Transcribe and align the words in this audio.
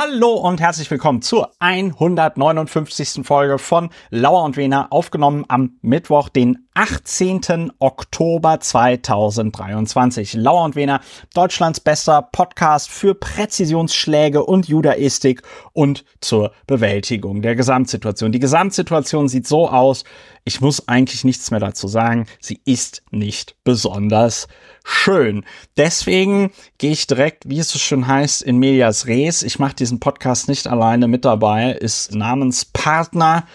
Hallo 0.00 0.34
und 0.34 0.60
herzlich 0.60 0.88
willkommen 0.92 1.22
zur 1.22 1.50
159. 1.58 3.26
Folge 3.26 3.58
von 3.58 3.90
Lauer 4.10 4.44
und 4.44 4.56
Wiener, 4.56 4.92
aufgenommen 4.92 5.44
am 5.48 5.80
Mittwoch, 5.82 6.28
den 6.28 6.67
18. 6.78 7.72
Oktober 7.80 8.60
2023. 8.60 10.34
Lauer 10.34 10.62
und 10.62 10.76
Wiener, 10.76 11.00
Deutschlands 11.34 11.80
bester 11.80 12.22
Podcast 12.22 12.88
für 12.88 13.16
Präzisionsschläge 13.16 14.44
und 14.44 14.68
Judaistik 14.68 15.42
und 15.72 16.04
zur 16.20 16.52
Bewältigung 16.68 17.42
der 17.42 17.56
Gesamtsituation. 17.56 18.30
Die 18.30 18.38
Gesamtsituation 18.38 19.28
sieht 19.28 19.48
so 19.48 19.68
aus, 19.68 20.04
ich 20.44 20.60
muss 20.60 20.86
eigentlich 20.86 21.24
nichts 21.24 21.50
mehr 21.50 21.58
dazu 21.58 21.88
sagen, 21.88 22.28
sie 22.38 22.60
ist 22.64 23.02
nicht 23.10 23.56
besonders 23.64 24.46
schön. 24.84 25.44
Deswegen 25.76 26.52
gehe 26.78 26.92
ich 26.92 27.08
direkt, 27.08 27.48
wie 27.48 27.58
es 27.58 27.70
so 27.70 27.80
schön 27.80 28.06
heißt, 28.06 28.40
in 28.42 28.56
medias 28.56 29.08
res. 29.08 29.42
Ich 29.42 29.58
mache 29.58 29.74
diesen 29.74 29.98
Podcast 29.98 30.48
nicht 30.48 30.68
alleine 30.68 31.08
mit 31.08 31.24
dabei, 31.24 31.72
ist 31.72 32.14
Namenspartner 32.14 33.46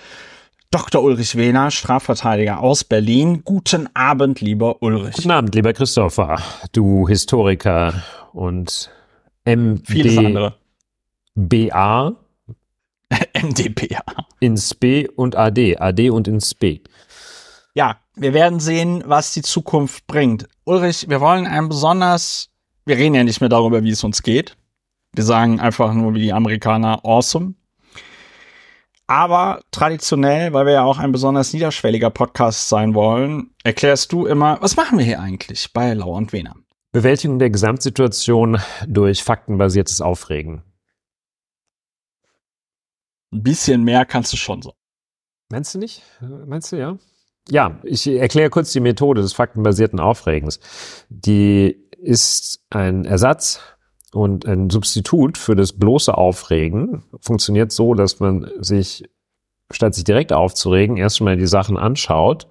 Dr. 0.73 1.03
Ulrich 1.03 1.35
Wehner, 1.35 1.69
Strafverteidiger 1.69 2.59
aus 2.59 2.83
Berlin. 2.83 3.43
Guten 3.45 3.87
Abend, 3.93 4.41
lieber 4.41 4.81
Ulrich. 4.81 5.17
Guten 5.17 5.29
Abend, 5.29 5.53
lieber 5.53 5.71
Christopher, 5.71 6.41
du 6.71 7.07
Historiker 7.07 8.03
und 8.33 8.89
MD 9.45 9.87
Vieles 9.87 10.17
andere. 10.17 10.55
BA. 11.35 12.15
MDBA. 13.39 14.01
Ins 14.39 14.73
B 14.73 15.07
und 15.07 15.35
AD. 15.35 15.77
AD 15.77 16.09
und 16.09 16.27
ins 16.27 16.55
B. 16.55 16.79
Ja, 17.75 17.97
wir 18.15 18.33
werden 18.33 18.59
sehen, 18.59 19.03
was 19.05 19.31
die 19.31 19.43
Zukunft 19.43 20.07
bringt. 20.07 20.47
Ulrich, 20.63 21.07
wir 21.07 21.21
wollen 21.21 21.45
ein 21.45 21.69
besonders, 21.69 22.49
wir 22.87 22.97
reden 22.97 23.13
ja 23.13 23.23
nicht 23.23 23.41
mehr 23.41 23.49
darüber, 23.49 23.83
wie 23.83 23.91
es 23.91 24.03
uns 24.03 24.23
geht. 24.23 24.57
Wir 25.13 25.23
sagen 25.23 25.59
einfach 25.59 25.93
nur 25.93 26.15
wie 26.15 26.21
die 26.21 26.33
Amerikaner 26.33 27.05
awesome. 27.05 27.53
Aber 29.13 29.61
traditionell, 29.69 30.53
weil 30.53 30.65
wir 30.65 30.73
ja 30.73 30.83
auch 30.83 30.97
ein 30.97 31.11
besonders 31.11 31.53
niederschwelliger 31.53 32.09
Podcast 32.09 32.67
sein 32.67 32.95
wollen, 32.95 33.51
erklärst 33.63 34.11
du 34.11 34.25
immer, 34.25 34.59
was 34.59 34.75
machen 34.75 34.97
wir 34.97 35.05
hier 35.05 35.19
eigentlich 35.19 35.71
bei 35.71 35.93
Lau 35.93 36.17
und 36.17 36.33
Wiener? 36.33 36.55
Bewältigung 36.91 37.37
der 37.37 37.51
Gesamtsituation 37.51 38.57
durch 38.87 39.23
faktenbasiertes 39.23 40.01
Aufregen. 40.01 40.63
Ein 43.31 43.43
bisschen 43.43 43.83
mehr 43.83 44.03
kannst 44.05 44.33
du 44.33 44.37
schon 44.37 44.63
so. 44.63 44.73
Meinst 45.51 45.75
du 45.75 45.77
nicht? 45.77 46.01
Meinst 46.47 46.71
du 46.71 46.77
ja? 46.77 46.97
Ja, 47.49 47.79
ich 47.83 48.07
erkläre 48.07 48.49
kurz 48.49 48.71
die 48.71 48.79
Methode 48.79 49.21
des 49.21 49.33
faktenbasierten 49.33 49.99
Aufregens. 49.99 50.59
Die 51.09 51.87
ist 51.99 52.63
ein 52.71 53.05
Ersatz 53.05 53.59
und 54.13 54.45
ein 54.45 54.69
Substitut 54.69 55.37
für 55.37 55.55
das 55.55 55.73
bloße 55.73 56.15
Aufregen 56.15 57.03
funktioniert 57.19 57.71
so, 57.71 57.93
dass 57.93 58.19
man 58.19 58.49
sich, 58.59 59.09
statt 59.71 59.95
sich 59.95 60.03
direkt 60.03 60.33
aufzuregen, 60.33 60.97
erstmal 60.97 61.37
die 61.37 61.47
Sachen 61.47 61.77
anschaut 61.77 62.47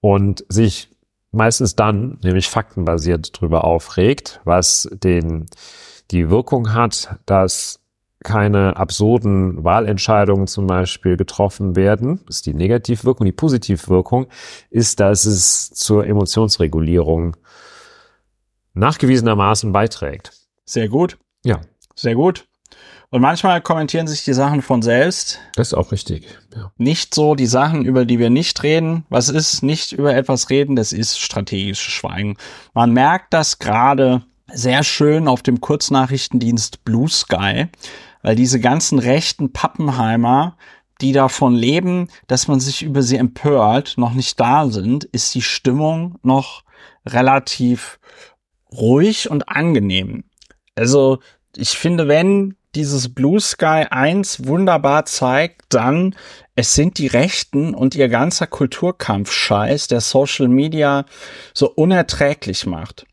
und 0.00 0.44
sich 0.48 0.90
meistens 1.30 1.76
dann, 1.76 2.18
nämlich 2.22 2.48
faktenbasiert 2.48 3.38
drüber 3.38 3.64
aufregt, 3.64 4.40
was 4.44 4.88
den, 4.92 5.46
die 6.10 6.30
Wirkung 6.30 6.72
hat, 6.72 7.16
dass 7.26 7.80
keine 8.24 8.76
absurden 8.76 9.62
Wahlentscheidungen 9.62 10.48
zum 10.48 10.66
Beispiel 10.66 11.16
getroffen 11.16 11.76
werden. 11.76 12.20
Das 12.26 12.36
ist 12.36 12.46
die 12.46 12.54
Negativwirkung. 12.54 13.24
Die 13.26 13.32
Positivwirkung 13.32 14.26
ist, 14.70 15.00
dass 15.00 15.24
es 15.24 15.70
zur 15.70 16.04
Emotionsregulierung 16.06 17.36
nachgewiesenermaßen 18.74 19.72
beiträgt. 19.72 20.32
Sehr 20.68 20.90
gut. 20.90 21.16
Ja. 21.44 21.62
Sehr 21.94 22.14
gut. 22.14 22.46
Und 23.08 23.22
manchmal 23.22 23.62
kommentieren 23.62 24.06
sich 24.06 24.24
die 24.24 24.34
Sachen 24.34 24.60
von 24.60 24.82
selbst. 24.82 25.38
Das 25.54 25.68
ist 25.68 25.74
auch 25.74 25.92
richtig. 25.92 26.26
Ja. 26.54 26.70
Nicht 26.76 27.14
so 27.14 27.34
die 27.34 27.46
Sachen, 27.46 27.86
über 27.86 28.04
die 28.04 28.18
wir 28.18 28.28
nicht 28.28 28.62
reden. 28.62 29.06
Was 29.08 29.30
ist 29.30 29.62
nicht 29.62 29.92
über 29.92 30.14
etwas 30.14 30.50
reden? 30.50 30.76
Das 30.76 30.92
ist 30.92 31.18
strategisches 31.18 31.90
Schweigen. 31.90 32.36
Man 32.74 32.92
merkt 32.92 33.32
das 33.32 33.58
gerade 33.58 34.24
sehr 34.52 34.84
schön 34.84 35.26
auf 35.26 35.42
dem 35.42 35.62
Kurznachrichtendienst 35.62 36.84
Blue 36.84 37.08
Sky, 37.08 37.68
weil 38.20 38.36
diese 38.36 38.60
ganzen 38.60 38.98
rechten 38.98 39.54
Pappenheimer, 39.54 40.58
die 41.00 41.12
davon 41.12 41.54
leben, 41.54 42.08
dass 42.26 42.46
man 42.46 42.60
sich 42.60 42.82
über 42.82 43.02
sie 43.02 43.16
empört, 43.16 43.94
noch 43.96 44.12
nicht 44.12 44.38
da 44.38 44.68
sind, 44.68 45.04
ist 45.04 45.34
die 45.34 45.42
Stimmung 45.42 46.18
noch 46.22 46.62
relativ 47.06 47.98
ruhig 48.70 49.30
und 49.30 49.48
angenehm. 49.48 50.24
Also 50.78 51.18
ich 51.56 51.70
finde, 51.70 52.08
wenn 52.08 52.54
dieses 52.74 53.12
Blue 53.12 53.40
Sky 53.40 53.86
1 53.90 54.46
wunderbar 54.46 55.04
zeigt, 55.06 55.62
dann 55.70 56.14
es 56.54 56.74
sind 56.74 56.98
die 56.98 57.06
Rechten 57.06 57.74
und 57.74 57.94
ihr 57.94 58.08
ganzer 58.08 58.46
Kulturkampfscheiß, 58.46 59.88
der 59.88 60.00
Social 60.00 60.48
Media 60.48 61.04
so 61.54 61.70
unerträglich 61.70 62.66
macht. 62.66 63.06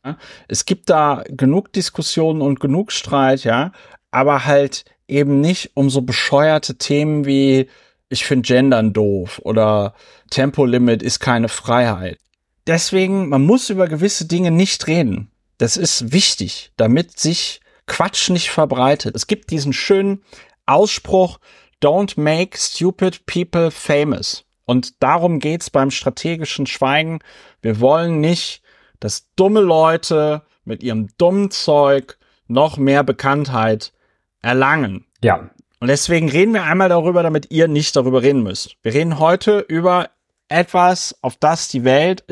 Es 0.47 0.65
gibt 0.65 0.89
da 0.89 1.23
genug 1.27 1.71
Diskussionen 1.73 2.41
und 2.41 2.59
genug 2.59 2.91
Streit, 2.91 3.43
ja, 3.43 3.71
aber 4.11 4.45
halt 4.45 4.85
eben 5.07 5.41
nicht 5.41 5.71
um 5.75 5.89
so 5.89 6.01
bescheuerte 6.01 6.77
Themen 6.77 7.25
wie 7.25 7.67
ich 8.09 8.25
finde 8.25 8.47
Gendern 8.47 8.93
doof 8.93 9.41
oder 9.43 9.95
Tempolimit 10.29 11.01
ist 11.01 11.19
keine 11.19 11.49
Freiheit. 11.49 12.19
Deswegen, 12.67 13.29
man 13.29 13.43
muss 13.43 13.69
über 13.69 13.87
gewisse 13.87 14.25
Dinge 14.25 14.51
nicht 14.51 14.87
reden. 14.87 15.31
Das 15.57 15.77
ist 15.77 16.11
wichtig, 16.11 16.71
damit 16.77 17.19
sich 17.19 17.61
Quatsch 17.87 18.29
nicht 18.29 18.49
verbreitet. 18.49 19.15
Es 19.15 19.27
gibt 19.27 19.51
diesen 19.51 19.73
schönen 19.73 20.23
Ausspruch, 20.65 21.39
don't 21.81 22.19
make 22.19 22.57
stupid 22.57 23.25
people 23.25 23.71
famous. 23.71 24.43
Und 24.65 25.01
darum 25.03 25.39
geht's 25.39 25.69
beim 25.69 25.91
strategischen 25.91 26.65
Schweigen. 26.65 27.19
Wir 27.61 27.79
wollen 27.79 28.19
nicht, 28.19 28.61
dass 28.99 29.29
dumme 29.35 29.61
Leute 29.61 30.41
mit 30.63 30.81
ihrem 30.81 31.09
dummen 31.17 31.51
Zeug 31.51 32.17
noch 32.47 32.77
mehr 32.77 33.03
Bekanntheit 33.03 33.93
erlangen. 34.41 35.05
Ja. 35.23 35.49
Und 35.79 35.87
deswegen 35.87 36.29
reden 36.29 36.53
wir 36.53 36.63
einmal 36.63 36.89
darüber, 36.89 37.21
damit 37.21 37.51
ihr 37.51 37.67
nicht 37.67 37.95
darüber 37.95 38.23
reden 38.23 38.43
müsst. 38.43 38.77
Wir 38.81 38.93
reden 38.93 39.19
heute 39.19 39.59
über 39.59 40.09
etwas, 40.47 41.15
auf 41.21 41.35
das 41.37 41.67
die 41.67 41.83
Welt, 41.83 42.23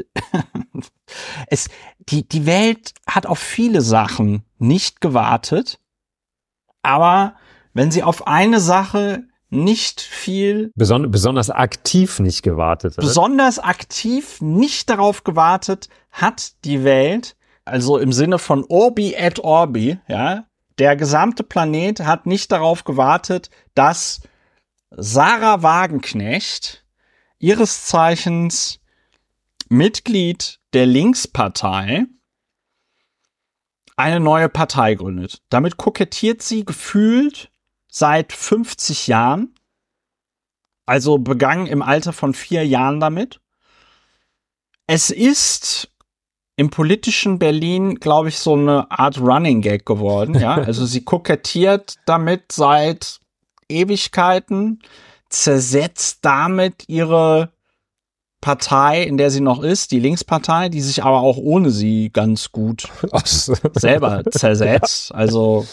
es, 1.48 1.70
die, 2.10 2.28
die 2.28 2.46
Welt 2.46 2.94
hat 3.08 3.26
auf 3.26 3.40
viele 3.40 3.82
Sachen 3.82 4.44
nicht 4.58 5.02
gewartet, 5.02 5.80
aber 6.82 7.36
wenn 7.74 7.92
sie 7.92 8.04
auf 8.04 8.28
eine 8.28 8.60
Sache 8.60 9.24
nicht 9.50 10.02
viel 10.02 10.72
Beson 10.76 11.12
besonders 11.12 11.50
aktiv 11.50 12.20
nicht 12.20 12.42
gewartet. 12.42 12.98
Oder? 12.98 13.06
Besonders 13.06 13.60
aktiv 13.60 14.42
nicht 14.42 14.90
darauf 14.90 15.24
gewartet 15.24 15.90
hat 16.12 16.54
die 16.66 16.84
Welt, 16.84 17.36
also 17.66 17.98
im 17.98 18.12
Sinne 18.12 18.40
von 18.40 18.66
Orbi 18.68 19.14
et 19.14 19.40
Orbi, 19.40 20.00
ja, 20.08 20.46
der 20.80 20.96
gesamte 20.96 21.44
Planet 21.44 22.02
hat 22.02 22.26
nicht 22.26 22.52
darauf 22.52 22.84
gewartet, 22.84 23.50
dass 23.76 24.22
Sarah 24.90 25.62
Wagenknecht 25.62 26.84
ihres 27.38 27.86
Zeichens 27.86 28.80
Mitglied 29.70 30.60
der 30.74 30.86
Linkspartei 30.86 32.06
eine 33.96 34.20
neue 34.20 34.50
Partei 34.50 34.96
gründet. 34.96 35.42
Damit 35.50 35.78
kokettiert 35.78 36.42
sie 36.42 36.66
gefühlt 36.66 37.52
seit 37.88 38.34
50 38.34 39.08
Jahren, 39.08 39.54
also 40.86 41.20
begangen 41.20 41.68
im 41.68 41.82
Alter 41.82 42.12
von 42.12 42.34
vier 42.34 42.66
Jahren 42.66 43.00
damit. 43.00 43.40
Es 44.88 45.10
ist 45.10 45.90
im 46.56 46.70
politischen 46.70 47.40
Berlin, 47.40 47.96
glaube 47.96 48.30
ich, 48.30 48.38
so 48.38 48.54
eine 48.54 48.92
Art 48.92 49.20
Running 49.20 49.62
Gag 49.62 49.86
geworden. 49.86 50.36
Ja, 50.36 50.56
also 50.66 50.86
sie 50.86 51.04
kokettiert 51.04 51.96
damit 52.06 52.52
seit 52.52 53.20
Ewigkeiten, 53.70 54.82
zersetzt 55.30 56.20
damit 56.22 56.88
ihre 56.88 57.52
Partei, 58.44 59.04
in 59.04 59.16
der 59.16 59.32
sie 59.32 59.40
noch 59.40 59.64
ist, 59.64 59.92
die 59.92 60.02
Linkspartei, 60.02 60.68
die 60.68 60.82
sich 60.82 61.02
aber 61.02 61.22
auch 61.22 61.38
ohne 61.38 61.72
sie 61.72 62.10
ganz 62.12 62.52
gut 62.52 62.90
selber 63.74 64.24
zersetzt. 64.30 65.14
Also 65.24 65.66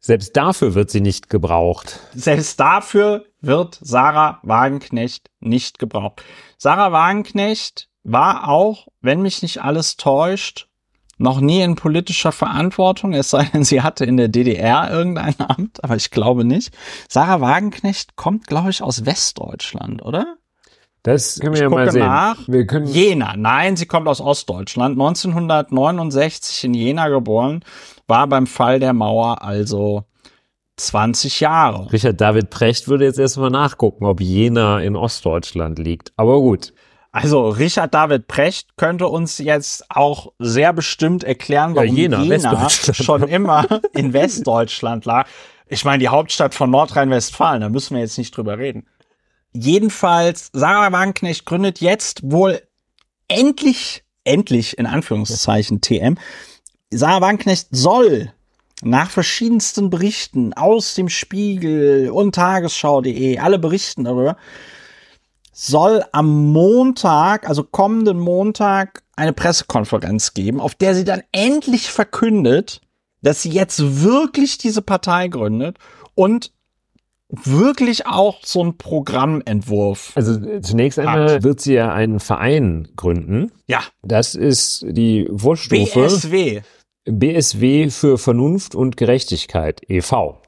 selbst 0.00 0.36
dafür 0.36 0.74
wird 0.74 0.90
sie 0.90 1.00
nicht 1.00 1.30
gebraucht. 1.30 2.00
Selbst 2.14 2.58
dafür 2.58 3.26
wird 3.40 3.78
Sarah 3.80 4.40
Wagenknecht 4.42 5.30
nicht 5.38 5.78
gebraucht. 5.78 6.24
Sarah 6.56 6.90
Wagenknecht 6.90 7.88
war 8.02 8.48
auch, 8.48 8.88
wenn 9.00 9.22
mich 9.22 9.42
nicht 9.42 9.62
alles 9.62 9.96
täuscht, 9.96 10.66
noch 11.18 11.40
nie 11.40 11.60
in 11.60 11.76
politischer 11.76 12.32
Verantwortung, 12.32 13.12
es 13.12 13.30
sei 13.30 13.44
denn, 13.44 13.62
sie 13.62 13.82
hatte 13.82 14.04
in 14.04 14.16
der 14.16 14.28
DDR 14.28 14.90
irgendein 14.90 15.38
Amt, 15.38 15.84
aber 15.84 15.94
ich 15.94 16.10
glaube 16.10 16.44
nicht. 16.44 16.76
Sarah 17.08 17.40
Wagenknecht 17.40 18.16
kommt, 18.16 18.48
glaube 18.48 18.70
ich, 18.70 18.82
aus 18.82 19.06
Westdeutschland, 19.06 20.02
oder? 20.02 20.37
Das 21.08 21.40
können 21.40 21.54
wir 21.54 21.62
ja 21.62 21.70
mal 21.70 21.90
sehen. 21.90 22.06
Nach. 22.06 22.36
Wir 22.46 22.66
können 22.66 22.86
Jena. 22.86 23.34
Nein, 23.34 23.76
sie 23.76 23.86
kommt 23.86 24.06
aus 24.08 24.20
Ostdeutschland. 24.20 24.92
1969 24.92 26.64
in 26.64 26.74
Jena 26.74 27.08
geboren, 27.08 27.64
war 28.06 28.26
beim 28.26 28.46
Fall 28.46 28.78
der 28.78 28.92
Mauer 28.92 29.42
also 29.42 30.04
20 30.76 31.40
Jahre. 31.40 31.90
Richard 31.90 32.20
David 32.20 32.50
Precht 32.50 32.88
würde 32.88 33.06
jetzt 33.06 33.18
erstmal 33.18 33.48
nachgucken, 33.48 34.04
ob 34.04 34.20
Jena 34.20 34.80
in 34.80 34.96
Ostdeutschland 34.96 35.78
liegt. 35.78 36.12
Aber 36.18 36.40
gut. 36.40 36.74
Also 37.10 37.48
Richard 37.48 37.94
David 37.94 38.28
Precht 38.28 38.76
könnte 38.76 39.08
uns 39.08 39.38
jetzt 39.38 39.90
auch 39.90 40.32
sehr 40.38 40.74
bestimmt 40.74 41.24
erklären, 41.24 41.74
warum 41.74 41.88
Ja, 41.88 41.94
Jena, 41.94 42.22
Jena, 42.22 42.68
schon 42.68 43.22
immer 43.22 43.64
in 43.94 44.12
Westdeutschland 44.12 45.06
lag. 45.06 45.26
Ich 45.68 45.86
meine, 45.86 46.00
die 46.00 46.08
Hauptstadt 46.08 46.54
von 46.54 46.70
Nordrhein-Westfalen, 46.70 47.62
da 47.62 47.70
müssen 47.70 47.94
wir 47.94 48.02
jetzt 48.02 48.18
nicht 48.18 48.36
drüber 48.36 48.58
reden. 48.58 48.86
Jedenfalls, 49.52 50.50
Sarah 50.52 50.92
Wagenknecht 50.92 51.46
gründet 51.46 51.80
jetzt 51.80 52.20
wohl 52.22 52.62
endlich, 53.28 54.04
endlich 54.24 54.78
in 54.78 54.86
Anführungszeichen 54.86 55.80
TM. 55.80 56.16
Sarah 56.90 57.20
Wagenknecht 57.20 57.68
soll 57.70 58.32
nach 58.82 59.10
verschiedensten 59.10 59.90
Berichten 59.90 60.52
aus 60.54 60.94
dem 60.94 61.08
Spiegel 61.08 62.10
und 62.10 62.34
Tagesschau.de, 62.34 63.38
alle 63.38 63.58
berichten 63.58 64.04
darüber, 64.04 64.36
soll 65.52 66.04
am 66.12 66.52
Montag, 66.52 67.48
also 67.48 67.64
kommenden 67.64 68.20
Montag, 68.20 69.02
eine 69.16 69.32
Pressekonferenz 69.32 70.32
geben, 70.32 70.60
auf 70.60 70.76
der 70.76 70.94
sie 70.94 71.04
dann 71.04 71.22
endlich 71.32 71.90
verkündet, 71.90 72.80
dass 73.22 73.42
sie 73.42 73.50
jetzt 73.50 74.02
wirklich 74.02 74.58
diese 74.58 74.82
Partei 74.82 75.26
gründet 75.26 75.78
und 76.14 76.52
wirklich 77.30 78.06
auch 78.06 78.38
so 78.44 78.64
ein 78.64 78.78
Programmentwurf. 78.78 80.12
Also 80.14 80.60
zunächst 80.60 80.98
einmal 80.98 81.42
wird 81.42 81.60
sie 81.60 81.74
ja 81.74 81.92
einen 81.92 82.20
Verein 82.20 82.88
gründen. 82.96 83.52
Ja, 83.66 83.80
Das 84.02 84.34
ist 84.34 84.84
die 84.88 85.28
Vorstufe 85.34 86.00
BSW. 86.00 86.60
BSW 87.04 87.90
für 87.90 88.18
Vernunft 88.18 88.74
und 88.74 88.96
Gerechtigkeit 88.96 89.80
e.V. 89.88 90.40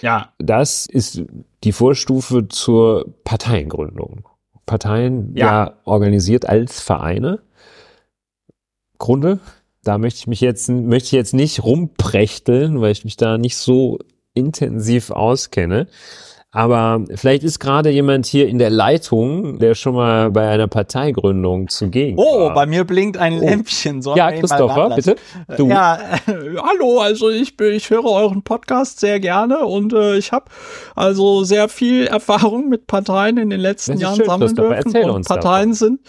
Ja, 0.00 0.32
Das 0.38 0.86
ist 0.86 1.22
die 1.64 1.72
Vorstufe 1.72 2.48
zur 2.48 3.14
Parteiengründung. 3.24 4.28
Parteien 4.66 5.32
ja, 5.36 5.46
Ja. 5.46 5.74
organisiert 5.84 6.48
als 6.48 6.80
Vereine. 6.80 7.40
Grunde, 8.98 9.40
da 9.82 9.98
möchte 9.98 10.18
ich 10.18 10.26
mich 10.28 10.40
jetzt 10.40 10.68
möchte 10.68 11.06
ich 11.06 11.12
jetzt 11.12 11.34
nicht 11.34 11.64
rumprächteln, 11.64 12.80
weil 12.80 12.92
ich 12.92 13.04
mich 13.04 13.16
da 13.16 13.38
nicht 13.38 13.56
so 13.56 13.98
intensiv 14.34 15.10
auskenne. 15.10 15.88
Aber 16.54 17.02
vielleicht 17.14 17.44
ist 17.44 17.60
gerade 17.60 17.88
jemand 17.88 18.26
hier 18.26 18.46
in 18.46 18.58
der 18.58 18.68
Leitung, 18.68 19.58
der 19.58 19.74
schon 19.74 19.94
mal 19.94 20.30
bei 20.30 20.46
einer 20.50 20.68
Parteigründung 20.68 21.68
zugegen 21.68 22.18
Oh, 22.18 22.40
war. 22.40 22.54
bei 22.54 22.66
mir 22.66 22.84
blinkt 22.84 23.16
ein 23.16 23.38
Lämpchen. 23.38 24.02
Sollen 24.02 24.18
ja, 24.18 24.30
Christopher, 24.32 24.94
bitte. 24.94 25.16
Du. 25.56 25.68
Ja, 25.68 25.98
äh, 26.26 26.56
hallo, 26.58 27.00
also 27.00 27.30
ich, 27.30 27.58
ich 27.58 27.88
höre 27.88 28.04
euren 28.04 28.42
Podcast 28.42 29.00
sehr 29.00 29.18
gerne 29.18 29.60
und 29.60 29.94
äh, 29.94 30.18
ich 30.18 30.32
habe 30.32 30.44
also 30.94 31.42
sehr 31.42 31.70
viel 31.70 32.06
Erfahrung 32.06 32.68
mit 32.68 32.86
Parteien 32.86 33.38
in 33.38 33.48
den 33.48 33.60
letzten 33.60 33.96
Jahren 33.96 34.16
schön, 34.16 34.26
sammeln 34.26 34.54
dürfen. 34.54 34.72
Erzähl 34.74 35.04
und 35.08 35.16
uns 35.16 35.28
Parteien 35.28 35.72
sind 35.72 36.00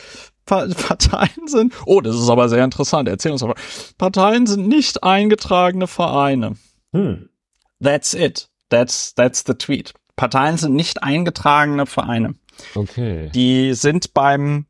Pa 0.45 0.67
Parteien 0.87 1.47
sind, 1.47 1.73
oh, 1.85 2.01
das 2.01 2.17
ist 2.17 2.29
aber 2.29 2.49
sehr 2.49 2.65
interessant, 2.65 3.07
erzähl 3.07 3.31
uns 3.31 3.43
aber. 3.43 3.55
Parteien 3.97 4.45
sind 4.45 4.67
nicht 4.67 5.01
eingetragene 5.01 5.87
Vereine. 5.87 6.55
Hm. 6.93 7.29
That's 7.79 8.13
it. 8.13 8.47
That's, 8.69 9.13
that's 9.15 9.43
the 9.45 9.53
tweet. 9.53 9.93
Parteien 10.15 10.57
sind 10.57 10.75
nicht 10.75 11.03
eingetragene 11.03 11.85
Vereine. 11.85 12.35
Okay. 12.75 13.29
Die 13.33 13.73
sind 13.73 14.13
beim 14.13 14.65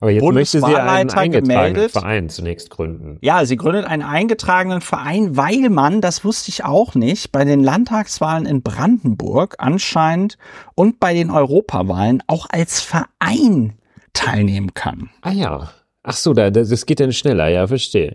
Aber 0.00 0.10
jetzt 0.10 0.22
möchte 0.24 0.58
sie 0.58 0.64
einen 0.64 0.74
Bundeswahlleiter 0.74 1.18
eingetragenen 1.18 1.42
gemeldet. 1.42 1.92
Verein 1.92 2.28
zunächst 2.28 2.70
gründen. 2.70 3.18
Ja, 3.20 3.44
sie 3.44 3.56
gründet 3.56 3.84
einen 3.86 4.02
eingetragenen 4.02 4.80
Verein, 4.80 5.36
weil 5.36 5.68
man, 5.70 6.00
das 6.00 6.24
wusste 6.24 6.50
ich 6.50 6.64
auch 6.64 6.94
nicht, 6.94 7.32
bei 7.32 7.44
den 7.44 7.62
Landtagswahlen 7.62 8.46
in 8.46 8.62
Brandenburg 8.62 9.56
anscheinend 9.58 10.38
und 10.74 10.98
bei 11.00 11.14
den 11.14 11.30
Europawahlen 11.30 12.22
auch 12.26 12.46
als 12.50 12.80
Verein 12.80 13.74
teilnehmen 14.12 14.74
kann. 14.74 15.10
Ah 15.20 15.30
ja. 15.30 15.70
Ach 16.02 16.16
so, 16.16 16.34
da, 16.34 16.50
das 16.50 16.68
das 16.68 16.86
geht 16.86 17.00
dann 17.00 17.12
schneller, 17.12 17.48
ja, 17.48 17.66
verstehe. 17.66 18.14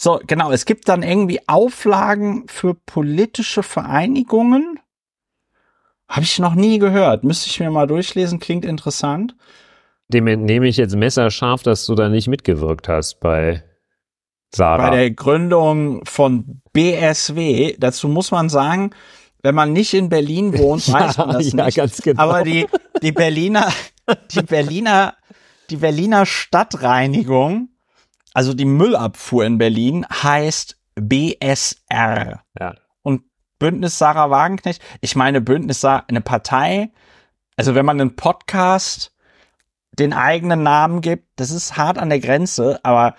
So, 0.00 0.20
genau, 0.24 0.52
es 0.52 0.64
gibt 0.64 0.88
dann 0.88 1.02
irgendwie 1.02 1.40
Auflagen 1.48 2.46
für 2.46 2.74
politische 2.74 3.64
Vereinigungen. 3.64 4.78
Habe 6.08 6.22
ich 6.22 6.38
noch 6.38 6.54
nie 6.54 6.78
gehört. 6.78 7.24
Müsste 7.24 7.50
ich 7.50 7.58
mir 7.58 7.68
mal 7.72 7.88
durchlesen, 7.88 8.38
klingt 8.38 8.64
interessant. 8.64 9.34
Dem 10.06 10.28
entnehme 10.28 10.68
ich 10.68 10.76
jetzt 10.76 10.94
messerscharf, 10.94 11.64
dass 11.64 11.84
du 11.84 11.96
da 11.96 12.08
nicht 12.08 12.28
mitgewirkt 12.28 12.88
hast 12.88 13.18
bei 13.18 13.64
Sarah. 14.54 14.90
Bei 14.90 14.96
der 14.96 15.10
Gründung 15.10 16.04
von 16.04 16.62
BSW, 16.72 17.74
dazu 17.76 18.06
muss 18.06 18.30
man 18.30 18.48
sagen, 18.48 18.90
wenn 19.42 19.56
man 19.56 19.72
nicht 19.72 19.94
in 19.94 20.08
Berlin 20.08 20.56
wohnt, 20.56 20.86
weiß 20.92 21.18
man 21.18 21.30
das 21.30 21.52
ja, 21.52 21.64
nicht. 21.64 21.76
ganz 21.76 22.00
genau. 22.00 22.22
Aber 22.22 22.44
die, 22.44 22.68
die 23.02 23.12
Berliner, 23.12 23.72
die 24.30 24.42
Berliner, 24.42 25.16
die 25.70 25.76
Berliner 25.76 26.24
Stadtreinigung, 26.24 27.70
also 28.34 28.54
die 28.54 28.64
Müllabfuhr 28.64 29.44
in 29.44 29.58
Berlin, 29.58 30.06
heißt 30.10 30.78
BSR. 30.94 32.42
ja. 32.58 32.74
Und 33.02 33.22
Bündnis 33.58 33.98
Sarah 33.98 34.30
Wagenknecht, 34.30 34.82
ich 35.00 35.16
meine 35.16 35.40
Bündnis 35.40 35.80
Sarah, 35.80 36.04
eine 36.08 36.20
Partei, 36.20 36.90
also 37.56 37.74
wenn 37.74 37.86
man 37.86 38.00
einen 38.00 38.16
Podcast 38.16 39.12
den 39.98 40.12
eigenen 40.12 40.62
Namen 40.62 41.00
gibt, 41.00 41.28
das 41.36 41.50
ist 41.50 41.76
hart 41.76 41.98
an 41.98 42.08
der 42.08 42.20
Grenze, 42.20 42.78
aber 42.84 43.16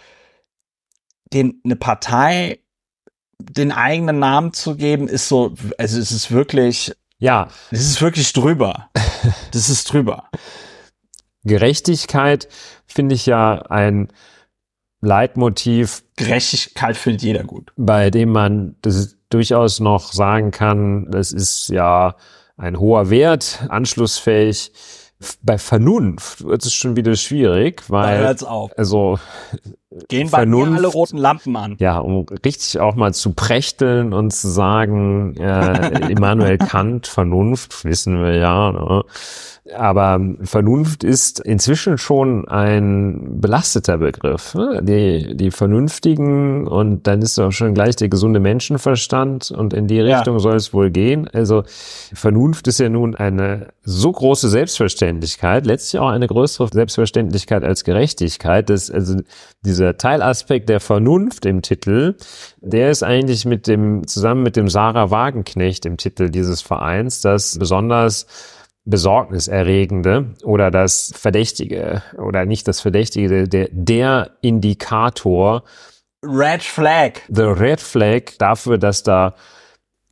den, 1.34 1.62
eine 1.64 1.76
Partei 1.76 2.60
den 3.40 3.72
eigenen 3.72 4.20
Namen 4.20 4.54
zu 4.54 4.76
geben, 4.76 5.08
ist 5.08 5.30
so, 5.30 5.54
also 5.78 6.00
es 6.00 6.12
ist 6.12 6.32
wirklich, 6.32 6.94
ja, 7.20 7.48
es 7.72 7.82
ist 7.82 8.02
wirklich 8.02 8.34
drüber. 8.34 8.90
Das 9.52 9.68
ist 9.68 9.92
drüber. 9.92 10.30
Gerechtigkeit 11.44 12.48
finde 12.86 13.16
ich 13.16 13.26
ja 13.26 13.64
ein 13.64 14.14
Leitmotiv, 15.02 16.04
Gerechtigkeit 16.18 16.98
findet 16.98 17.22
jeder 17.24 17.44
gut. 17.44 17.72
bei 17.78 18.10
dem 18.10 18.32
man 18.32 18.76
das 18.82 19.16
durchaus 19.30 19.80
noch 19.80 20.12
sagen 20.12 20.52
kann, 20.52 21.08
das 21.10 21.32
ist 21.32 21.70
ja 21.70 22.16
ein 22.58 22.80
hoher 22.80 23.10
Wert, 23.10 23.66
anschlussfähig. 23.70 24.72
Bei 25.42 25.58
Vernunft 25.58 26.46
wird 26.46 26.66
es 26.66 26.74
schon 26.74 26.96
wieder 26.96 27.14
schwierig, 27.18 27.82
Da 27.88 27.94
weil 27.94 28.20
hört's 28.20 28.44
auf. 28.44 28.72
also 28.78 29.20
Gehen 30.08 30.30
bei 30.30 30.46
mir 30.46 30.56
Vernunft- 30.58 30.78
alle 30.78 30.88
roten 30.88 31.18
Lampen 31.18 31.56
an. 31.58 31.76
ja, 31.80 32.00
um 32.00 32.26
richtig 32.46 32.80
auch 32.80 32.96
mal 32.96 33.14
zu 33.14 33.34
prächteln 33.34 34.14
und 34.14 34.32
zu 34.32 34.48
sagen, 34.48 35.36
äh, 35.38 36.10
Immanuel 36.12 36.58
Kant, 36.58 37.08
Vernunft, 37.08 37.84
wissen 37.84 38.22
wir 38.24 38.36
ja. 38.36 38.72
Ne? 38.72 39.04
Aber 39.76 40.20
Vernunft 40.44 41.04
ist 41.04 41.40
inzwischen 41.40 41.98
schon 41.98 42.48
ein 42.48 43.40
belasteter 43.40 43.98
Begriff. 43.98 44.56
Ne? 44.56 44.82
Die, 44.84 45.36
die 45.36 45.52
Vernünftigen 45.52 46.68
und 46.68 47.08
dann 47.08 47.22
ist 47.22 47.40
auch 47.40 47.52
schon 47.52 47.74
gleich 47.74 47.96
der 47.96 48.10
gesunde 48.10 48.40
Menschenverstand 48.40 49.52
und 49.52 49.74
in 49.74 49.88
die 49.88 49.96
Ja. 49.96 50.18
Richtung 50.18 50.40
soll 50.40 50.56
es 50.56 50.74
wohl 50.74 50.92
gehen. 50.92 51.28
Also 51.32 51.64
Vernunft 52.14 52.68
ist 52.68 52.80
ja 52.80 52.90
nun 52.90 53.16
eine 53.16 53.68
so 53.84 54.12
große 54.12 54.50
Selbstverständlichkeit, 54.50 55.66
letztlich 55.66 56.00
auch 56.00 56.10
eine 56.10 56.28
größere 56.28 56.70
Selbstverständlichkeit 56.72 57.64
als 57.64 57.84
Gerechtigkeit, 57.84 58.70
dass 58.70 58.90
also 58.92 59.18
dieser 59.66 59.98
Teilaspekt 59.98 60.70
der 60.70 60.80
Vernunft 60.80 61.46
im 61.46 61.62
Titel, 61.62 62.16
der 62.62 62.92
ist 62.92 63.04
eigentlich 63.04 63.46
mit 63.46 63.68
dem, 63.68 64.08
zusammen 64.08 64.44
mit 64.44 64.56
dem 64.56 64.70
Sarah 64.70 65.12
Wagenknecht 65.12 65.86
im 65.86 65.98
Titel 65.98 66.30
dieses 66.30 66.62
Vereins, 66.62 67.22
das 67.22 67.58
besonders 67.58 68.28
besorgniserregende 68.90 70.36
oder 70.44 70.72
das 70.72 71.14
Verdächtige 71.16 72.02
oder 72.18 72.46
nicht 72.46 72.68
das 72.68 72.82
Verdächtige, 72.82 73.48
der, 73.48 73.70
der 73.72 74.32
Indikator, 74.42 75.64
Red 76.24 76.64
Flag. 76.64 77.22
the 77.30 77.44
red 77.44 77.80
flag 77.80 78.34
dafür, 78.40 78.78
dass 78.78 79.04
da 79.04 79.36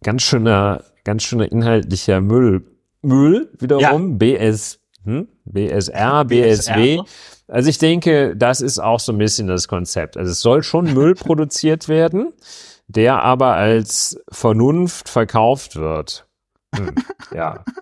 ganz 0.03 0.23
schöner, 0.23 0.83
ganz 1.03 1.23
schöner 1.23 1.51
inhaltlicher 1.51 2.21
Müll, 2.21 2.63
Müll 3.01 3.49
wiederum, 3.59 4.17
BS, 4.17 4.79
hm, 5.03 5.27
BSR, 5.45 6.25
BSW. 6.25 7.01
Also 7.47 7.69
ich 7.69 7.77
denke, 7.77 8.35
das 8.35 8.61
ist 8.61 8.79
auch 8.79 8.99
so 8.99 9.13
ein 9.13 9.17
bisschen 9.17 9.47
das 9.47 9.67
Konzept. 9.67 10.17
Also 10.17 10.31
es 10.31 10.41
soll 10.41 10.63
schon 10.63 10.93
Müll 10.93 11.15
produziert 11.15 11.87
werden, 11.87 12.33
der 12.87 13.21
aber 13.23 13.55
als 13.55 14.19
Vernunft 14.29 15.09
verkauft 15.09 15.75
wird. 15.77 16.26
Hm, 16.77 16.95
ja. 17.33 17.63